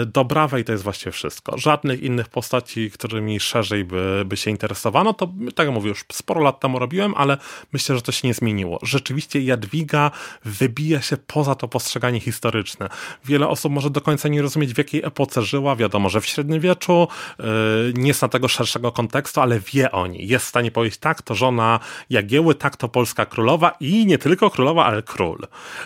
y, 0.02 0.06
Dobrawę 0.06 0.60
i 0.60 0.64
to 0.64 0.72
jest 0.72 0.84
właściwie 0.84 1.12
wszystko. 1.12 1.58
Żadnych 1.58 2.02
innych 2.02 2.28
postaci, 2.28 2.90
którymi 2.90 3.40
szerzej 3.40 3.84
by, 3.84 4.22
by 4.26 4.36
się 4.36 4.50
interesowano, 4.50 5.14
to 5.14 5.32
tak 5.54 5.66
jak 5.66 5.74
mówię, 5.74 5.88
już 5.88 6.04
sporo 6.12 6.40
lat 6.40 6.60
temu 6.60 6.78
robiłem, 6.78 7.14
ale 7.16 7.38
myślę, 7.72 7.96
że 7.96 8.02
to 8.02 8.12
się 8.12 8.28
nie 8.28 8.34
zmieniło. 8.34 8.78
Rzeczywiście 8.82 9.40
Jadwiga 9.40 10.10
wybija 10.44 11.02
się 11.02 11.16
poza 11.16 11.54
to 11.54 11.68
postrzeganie 11.68 12.20
historyczne. 12.20 12.88
Wiele 13.24 13.48
osób 13.48 13.72
może 13.72 13.90
do 13.90 14.00
końca 14.00 14.28
nie 14.28 14.42
rozumieć, 14.42 14.74
w 14.74 14.78
jakiej 14.78 15.04
epoce 15.04 15.42
żyła. 15.42 15.76
Wiadomo, 15.76 16.08
że 16.08 16.20
w 16.20 16.26
średniowieczu 16.26 17.08
yy, 17.38 17.46
nie 17.94 18.14
zna 18.14 18.28
tego 18.28 18.48
szerszego 18.48 18.92
kontekstu, 18.92 19.40
ale 19.40 19.60
wie 19.60 19.90
o 19.90 20.06
niej. 20.06 20.28
Jest 20.28 20.44
w 20.44 20.48
stanie 20.48 20.70
powiedzieć, 20.70 20.98
tak, 20.98 21.22
to 21.22 21.34
żona 21.34 21.80
Jagieły, 22.10 22.54
tak, 22.54 22.76
to 22.76 22.88
polska 22.88 23.26
królowa 23.26 23.72
i 23.80 24.06
nie 24.06 24.18
tylko 24.18 24.50
królowa, 24.50 24.84
ale 24.84 25.02
król. 25.02 25.38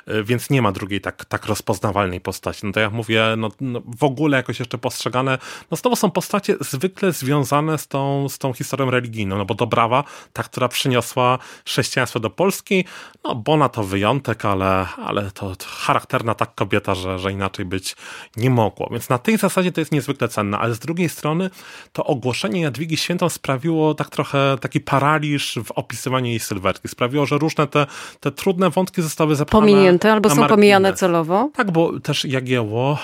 Yy, 0.07 0.25
więc 0.25 0.51
nie 0.51 0.63
ma 0.63 0.73
drugiej 0.73 1.01
tak, 1.01 1.25
tak 1.25 1.47
rozpoznawalnej 1.47 1.80
rozpoznawalnej 1.81 2.21
postaci. 2.21 2.67
No 2.67 2.73
to 2.73 2.81
jak 2.81 2.93
mówię, 2.93 3.25
no, 3.37 3.49
no, 3.61 3.81
w 3.99 4.05
ogóle 4.05 4.37
jakoś 4.37 4.59
jeszcze 4.59 4.79
postrzegane, 4.79 5.39
no 5.71 5.77
znowu 5.77 5.97
są 5.97 6.11
postacie 6.11 6.57
zwykle 6.61 7.13
związane 7.13 7.79
z 7.79 7.89
tą, 7.89 8.29
z 8.29 8.39
tą 8.39 8.53
historią 8.53 8.91
religijną, 8.91 9.39
no 9.39 9.45
bo 9.45 9.55
Dobrawa, 9.55 10.05
ta, 10.33 10.43
która 10.43 10.69
przyniosła 10.69 11.39
chrześcijaństwo 11.67 12.21
do 12.21 12.31
Polski, 12.31 12.85
no 13.25 13.35
Bona 13.35 13.69
to 13.69 13.85
wyjątek, 13.85 14.45
ale, 14.45 14.87
ale 15.07 15.31
to, 15.31 15.57
to 15.57 15.67
charakterna 15.69 16.35
tak 16.35 16.55
kobieta, 16.55 16.95
że, 16.95 17.19
że 17.19 17.33
inaczej 17.33 17.65
być 17.65 17.97
nie 18.37 18.51
mogło. 18.51 18.89
Więc 18.91 19.09
na 19.09 19.19
tej 19.19 19.39
zasadzie 19.39 19.73
to 19.73 19.81
jest 19.81 19.93
niezwykle 19.93 20.29
cenne, 20.29 20.59
ale 20.59 20.75
z 20.75 20.79
drugiej 20.79 21.09
strony 21.09 21.51
to 21.93 22.05
ogłoszenie 22.05 22.61
Jadwigi 22.61 22.97
Świętą 22.97 23.29
sprawiło 23.29 23.95
tak 23.95 24.11
trochę 24.11 24.57
taki 24.61 24.81
paraliż 24.81 25.59
w 25.65 25.73
opisywaniu 25.73 26.27
jej 26.27 26.41
sylwetki. 26.41 26.89
Sprawiło, 26.89 27.27
że 27.27 27.39
różne 27.39 27.67
te, 27.67 27.87
te 28.21 28.31
trudne 28.31 28.71
wątki 28.71 29.03
zostały 29.03 29.37
zapomniane. 29.37 29.73
Pominięte 29.73 30.13
albo 30.13 30.31
są 30.31 30.47
pomijane 30.47 30.93
celowo? 30.95 31.51
Tak, 31.55 31.70
bo 31.71 31.81
bo 31.81 32.01
też 32.01 32.25
Jagiełło 32.25 32.99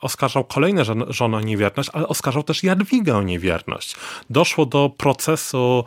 oskarżał 0.00 0.44
kolejne 0.44 0.84
żony 1.08 1.36
o 1.36 1.40
niewierność, 1.40 1.90
ale 1.92 2.08
oskarżał 2.08 2.42
też 2.42 2.62
Jadwigę 2.62 3.16
o 3.16 3.22
niewierność. 3.22 3.96
Doszło 4.30 4.66
do 4.66 4.90
procesu 4.96 5.84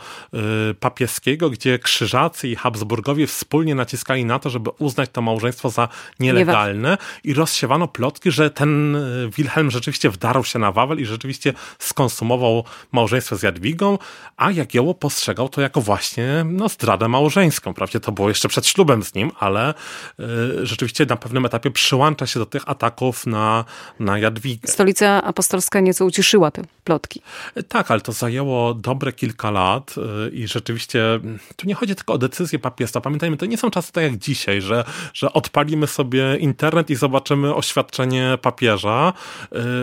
y, 0.72 0.74
papieskiego, 0.74 1.50
gdzie 1.50 1.80
Krzyżacy 1.80 2.48
i 2.48 2.56
Habsburgowie 2.56 3.28
wspólnie 3.28 3.76
naciskali 3.76 4.26
na 4.26 4.40
to, 4.40 4.50
żeby 4.50 4.70
uznać 4.70 5.10
to 5.14 5.22
małżeństwo 5.22 5.70
za 5.70 5.88
nielegalne 6.20 6.98
i 7.24 7.34
rozsiewano 7.34 7.88
plotki, 7.88 8.32
że 8.32 8.50
ten 8.50 8.96
y, 8.96 9.30
Wilhelm 9.38 9.72
rzeczywiście 9.72 10.10
wdarł 10.10 10.44
się 10.44 10.60
na 10.60 10.72
Wawel 10.72 11.00
i 11.00 11.06
rzeczywiście 11.06 11.54
skonsumował 11.80 12.64
małżeństwo 12.92 13.36
z 13.36 13.44
Jadwigą, 13.44 13.98
a 14.38 14.52
Jagiełło 14.52 14.94
postrzegał 14.94 15.50
to 15.50 15.62
jako 15.62 15.82
właśnie 15.82 16.46
no, 16.50 16.70
zdradę 16.70 17.08
małżeńską. 17.08 17.74
Prawdzie 17.74 18.00
to 18.00 18.12
było 18.12 18.30
jeszcze 18.30 18.48
przed 18.48 18.68
ślubem 18.68 19.04
z 19.04 19.14
nim, 19.14 19.32
ale 19.40 19.74
y, 20.20 20.66
rzeczywiście 20.66 21.06
na 21.06 21.16
pewnym 21.16 21.46
etapie 21.46 21.72
przyłączył 21.72 21.95
przyłącza 21.96 22.26
się 22.28 22.40
do 22.40 22.46
tych 22.46 22.70
ataków 22.70 23.28
na, 23.28 23.66
na 24.00 24.20
Jadwigę. 24.20 24.68
Stolica 24.68 25.24
apostolska 25.24 25.80
nieco 25.80 26.06
uciszyła 26.06 26.52
te 26.52 26.62
plotki. 26.84 27.22
Tak, 27.68 27.92
ale 27.92 28.02
to 28.02 28.12
zajęło 28.12 28.74
dobre 28.74 29.14
kilka 29.14 29.52
lat 29.52 29.96
y, 29.98 30.30
i 30.30 30.48
rzeczywiście 30.48 31.14
mm, 31.14 31.40
tu 31.56 31.68
nie 31.68 31.76
chodzi 31.76 31.96
tylko 31.96 32.14
o 32.14 32.18
decyzję 32.18 32.60
papieża. 32.60 33.02
Pamiętajmy, 33.02 33.38
to 33.38 33.46
nie 33.46 33.58
są 33.58 33.72
czasy 33.72 33.92
tak 33.92 34.04
jak 34.04 34.18
dzisiaj, 34.18 34.62
że, 34.62 34.84
że 35.14 35.34
odpalimy 35.34 35.88
sobie 35.88 36.38
internet 36.38 36.90
i 36.90 36.96
zobaczymy 36.96 37.56
oświadczenie 37.56 38.38
papieża. 38.42 39.14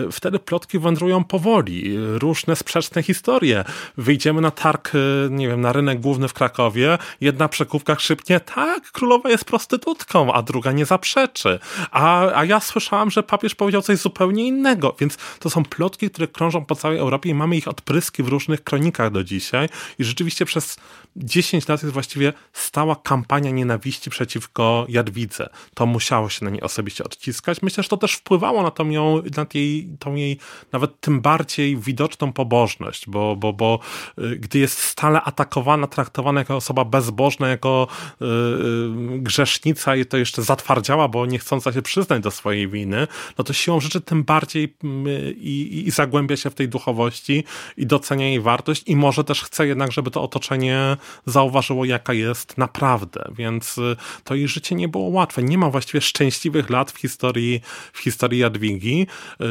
Y, 0.07 0.11
wtedy 0.11 0.39
plotki 0.39 0.79
wędrują 0.79 1.23
powoli. 1.23 1.97
Różne 1.97 2.55
sprzeczne 2.55 3.03
historie. 3.03 3.63
Wyjdziemy 3.97 4.41
na 4.41 4.51
targ, 4.51 4.95
y, 4.95 5.27
nie 5.31 5.47
wiem, 5.47 5.61
na 5.61 5.73
rynek 5.73 5.99
główny 5.99 6.27
w 6.27 6.33
Krakowie, 6.33 6.97
jedna 7.21 7.47
przekupka 7.47 7.95
szybnie, 7.99 8.39
tak, 8.39 8.91
królowa 8.91 9.29
jest 9.29 9.45
prostytutką, 9.45 10.33
a 10.33 10.41
druga 10.41 10.71
nie 10.71 10.85
zaprzeczy. 10.85 11.59
A 11.91 12.02
a, 12.05 12.45
ja 12.45 12.59
słyszałam, 12.59 13.11
że 13.11 13.23
papież 13.23 13.55
powiedział 13.55 13.81
coś 13.81 13.97
zupełnie 13.97 14.47
innego, 14.47 14.95
więc 14.99 15.17
to 15.39 15.49
są 15.49 15.63
plotki, 15.63 16.09
które 16.09 16.27
krążą 16.27 16.65
po 16.65 16.75
całej 16.75 16.97
Europie 16.97 17.29
i 17.29 17.33
mamy 17.33 17.57
ich 17.57 17.67
odpryski 17.67 18.23
w 18.23 18.27
różnych 18.27 18.63
kronikach 18.63 19.11
do 19.11 19.23
dzisiaj 19.23 19.69
i 19.99 20.03
rzeczywiście 20.03 20.45
przez 20.45 20.77
10 21.15 21.67
lat 21.67 21.83
jest 21.83 21.93
właściwie 21.93 22.33
stała 22.53 22.95
kampania 22.95 23.51
nienawiści 23.51 24.09
przeciwko 24.09 24.85
Jadwidze. 24.89 25.49
To 25.73 25.85
musiało 25.85 26.29
się 26.29 26.45
na 26.45 26.51
niej 26.51 26.61
osobiście 26.61 27.03
odciskać. 27.03 27.61
Myślę, 27.61 27.83
że 27.83 27.89
to 27.89 27.97
też 27.97 28.13
wpływało 28.13 28.63
na 28.63 28.71
tą, 28.71 28.89
ją, 28.89 29.23
na 29.37 29.45
jej, 29.53 29.89
tą 29.99 30.15
jej 30.15 30.37
nawet 30.71 30.99
tym 30.99 31.21
bardziej 31.21 31.77
widoczną 31.77 32.33
pobożność, 32.33 33.09
bo, 33.09 33.35
bo, 33.35 33.53
bo 33.53 33.79
y, 34.19 34.37
gdy 34.37 34.59
jest 34.59 34.79
stale 34.79 35.21
atakowana, 35.21 35.87
traktowana 35.87 36.41
jako 36.41 36.55
osoba 36.55 36.85
bezbożna, 36.85 37.47
jako 37.47 37.87
yy, 38.21 39.19
grzesznica 39.19 39.95
i 39.95 40.05
to 40.05 40.17
jeszcze 40.17 40.41
zatwardziała, 40.41 41.07
bo 41.07 41.25
nie 41.25 41.39
chcąca 41.39 41.73
się 41.73 41.81
przyznać 41.93 42.23
do 42.23 42.31
swojej 42.31 42.67
winy, 42.67 43.07
no 43.37 43.43
to 43.43 43.53
siłą 43.53 43.79
rzeczy 43.79 44.01
tym 44.01 44.23
bardziej 44.23 44.73
mm, 44.83 45.07
i, 45.37 45.83
i 45.85 45.91
zagłębia 45.91 46.37
się 46.37 46.49
w 46.49 46.55
tej 46.55 46.69
duchowości 46.69 47.43
i 47.77 47.85
docenia 47.85 48.27
jej 48.27 48.39
wartość 48.39 48.83
i 48.85 48.95
może 48.95 49.23
też 49.23 49.41
chce 49.41 49.67
jednak, 49.67 49.91
żeby 49.91 50.11
to 50.11 50.23
otoczenie 50.23 50.97
zauważyło, 51.25 51.85
jaka 51.85 52.13
jest 52.13 52.57
naprawdę. 52.57 53.25
Więc 53.35 53.77
y, 53.77 53.95
to 54.23 54.35
jej 54.35 54.47
życie 54.47 54.75
nie 54.75 54.87
było 54.87 55.07
łatwe. 55.07 55.43
Nie 55.43 55.57
ma 55.57 55.69
właściwie 55.69 56.01
szczęśliwych 56.01 56.69
lat 56.69 56.91
w 56.91 56.97
historii, 56.97 57.61
w 57.93 57.99
historii 57.99 58.39
Jadwigi. 58.39 59.07
Y, 59.41 59.45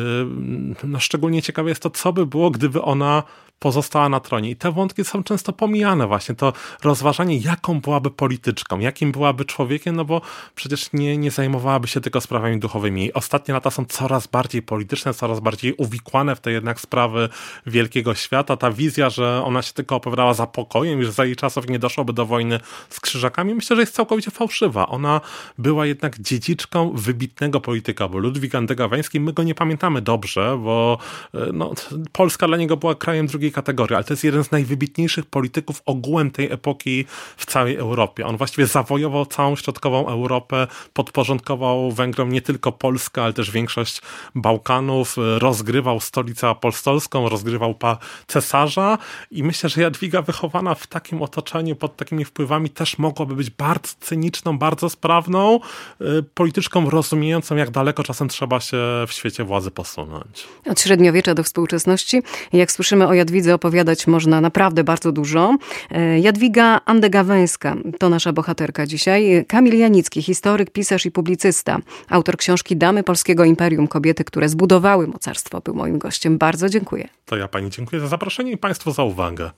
no, 0.85 1.01
szczególnie 1.01 1.43
ciekawe 1.43 1.69
jest 1.69 1.83
to, 1.83 1.91
co 1.91 2.13
by 2.13 2.27
było, 2.27 2.51
gdyby 2.51 2.83
ona 2.83 3.23
pozostała 3.63 4.09
na 4.09 4.21
tronie. 4.21 4.51
I 4.51 4.57
te 4.57 4.73
wątki 4.73 5.05
są 5.05 5.23
często 5.23 5.53
pomijane 5.53 6.07
właśnie. 6.07 6.35
To 6.35 6.53
rozważanie, 6.83 7.37
jaką 7.37 7.81
byłaby 7.81 8.11
polityczką, 8.11 8.79
jakim 8.79 9.13
byłaby 9.13 9.45
człowiekiem, 9.45 9.97
no 9.97 10.05
bo 10.05 10.21
przecież 10.55 10.93
nie, 10.93 11.17
nie 11.17 11.31
zajmowałaby 11.31 11.89
się 11.89 12.01
tylko 12.01 12.21
sprawami 12.21 12.59
duchowymi. 12.59 13.13
Ostatnie 13.13 13.55
lata 13.55 13.71
są 13.71 13.85
coraz 13.85 14.27
bardziej 14.27 14.63
polityczne, 14.63 15.15
coraz 15.15 15.41
bardziej 15.41 15.75
uwikłane 15.75 16.37
w 16.37 16.41
te 16.41 16.53
jednak 16.53 16.81
sprawy 16.81 17.29
wielkiego 17.67 18.15
świata. 18.15 18.57
Ta 18.57 18.71
wizja, 18.71 19.11
że 19.11 19.43
ona 19.45 19.63
się 19.63 19.73
tylko 19.73 19.97
opowiadała 19.97 20.35
za 20.35 20.47
pokojem 20.47 21.01
i 21.03 21.05
że 21.05 21.13
za 21.13 21.25
jej 21.25 21.37
czasów 21.37 21.69
nie 21.69 21.79
doszłoby 21.79 22.13
do 22.13 22.27
wojny 22.27 22.61
z 22.89 23.01
krzyżakami, 23.01 23.55
myślę, 23.55 23.77
że 23.77 23.83
jest 23.83 23.95
całkowicie 23.95 24.31
fałszywa. 24.31 24.87
Ona 24.87 25.21
była 25.59 25.87
jednak 25.87 26.19
dziedziczką 26.19 26.93
wybitnego 26.95 27.61
polityka, 27.61 28.09
bo 28.09 28.19
Ludwik 28.19 28.55
Andegaweński, 28.55 29.21
my 29.21 29.33
go 29.33 29.43
nie 29.43 29.55
pamiętamy 29.55 30.03
dobrze, 30.03 30.59
bo 30.65 30.99
e, 31.35 31.39
no, 31.53 31.75
Polska 32.13 32.47
dla 32.47 32.57
niego 32.57 32.77
była 32.77 32.95
krajem 32.95 33.27
drugiej 33.27 33.52
kategorii, 33.53 33.95
ale 33.95 34.05
to 34.05 34.13
jest 34.13 34.25
jeden 34.25 34.45
z 34.45 34.51
najwybitniejszych 34.51 35.27
polityków 35.27 35.83
ogółem 35.87 36.31
tej 36.31 36.53
epoki 36.53 37.05
w 37.37 37.47
całej 37.47 37.77
Europie. 37.77 38.27
On 38.27 38.37
właściwie 38.37 38.67
zawojował 38.67 39.27
całą 39.27 39.57
środkową 39.57 40.09
Europę, 40.09 40.67
podporządkował 40.93 41.93
Węgrom 41.93 42.33
nie 42.33 42.43
tylko 42.43 42.73
Polskę, 42.73 43.23
ale 43.23 43.33
też 43.33 43.51
większość 43.51 44.03
Bałkanów, 44.35 45.17
rozgrywał 45.39 46.01
stolicę 46.01 46.49
apostolską, 46.49 47.29
rozgrywał 47.29 47.75
pa 47.75 47.99
cesarza 48.27 48.99
i 49.31 49.43
myślę, 49.43 49.71
że 49.71 49.83
Jadwiga 49.83 50.23
wychowana 50.23 50.75
w 50.75 50.87
takim 50.87 51.23
otoczeniu, 51.23 51.77
pod 51.77 51.97
takimi 51.97 52.25
wpływami 52.25 52.71
też 52.71 52.99
mogłaby 52.99 53.35
być 53.35 53.51
bardzo 53.51 53.95
cyniczną, 54.01 54.59
bardzo 54.59 54.91
sprawną 54.91 55.61
y, 56.01 56.23
polityczką 56.35 56.91
rozumiejącą, 56.91 57.57
jak 57.57 57.71
daleko 57.71 58.03
czasem 58.03 58.29
trzeba 58.29 58.61
się 58.61 58.77
w 59.09 59.13
świecie 59.13 59.45
władzy 59.45 59.71
posunąć. 59.71 60.47
Od 60.67 60.81
średniowiecza 60.81 61.35
do 61.35 61.43
współczesności, 61.43 62.23
jak 62.53 62.73
słyszymy 62.73 63.09
o 63.09 63.15
Jadwidze 63.15 63.32
Jadwidze 63.33 63.55
opowiadać 63.55 64.07
można 64.07 64.41
naprawdę 64.41 64.85
bardzo 64.85 65.13
dużo. 65.13 65.57
E, 65.91 66.19
Jadwiga 66.19 66.81
Andegawęska 66.85 67.77
to 67.99 68.09
nasza 68.09 68.33
bohaterka 68.33 68.87
dzisiaj. 68.87 69.45
Kamil 69.49 69.79
Janicki, 69.79 70.23
historyk, 70.23 70.71
pisarz 70.71 71.07
i 71.07 71.11
publicysta. 71.11 71.79
Autor 72.09 72.37
książki 72.37 72.77
Damy 72.77 73.03
Polskiego 73.03 73.45
Imperium, 73.45 73.89
kobiety, 73.89 74.25
które 74.25 74.49
zbudowały 74.49 75.07
mocarstwo, 75.07 75.61
był 75.61 75.75
moim 75.75 75.99
gościem. 75.99 76.39
Bardzo 76.39 76.69
dziękuję. 76.69 77.09
To 77.27 77.37
ja 77.37 77.49
pani 77.49 77.71
dziękuję 77.71 78.01
za 78.01 78.09
zaproszenie 78.09 78.53
i 78.53 78.57
państwu 78.57 78.93
za 78.93 79.03
uwagę. 79.03 79.51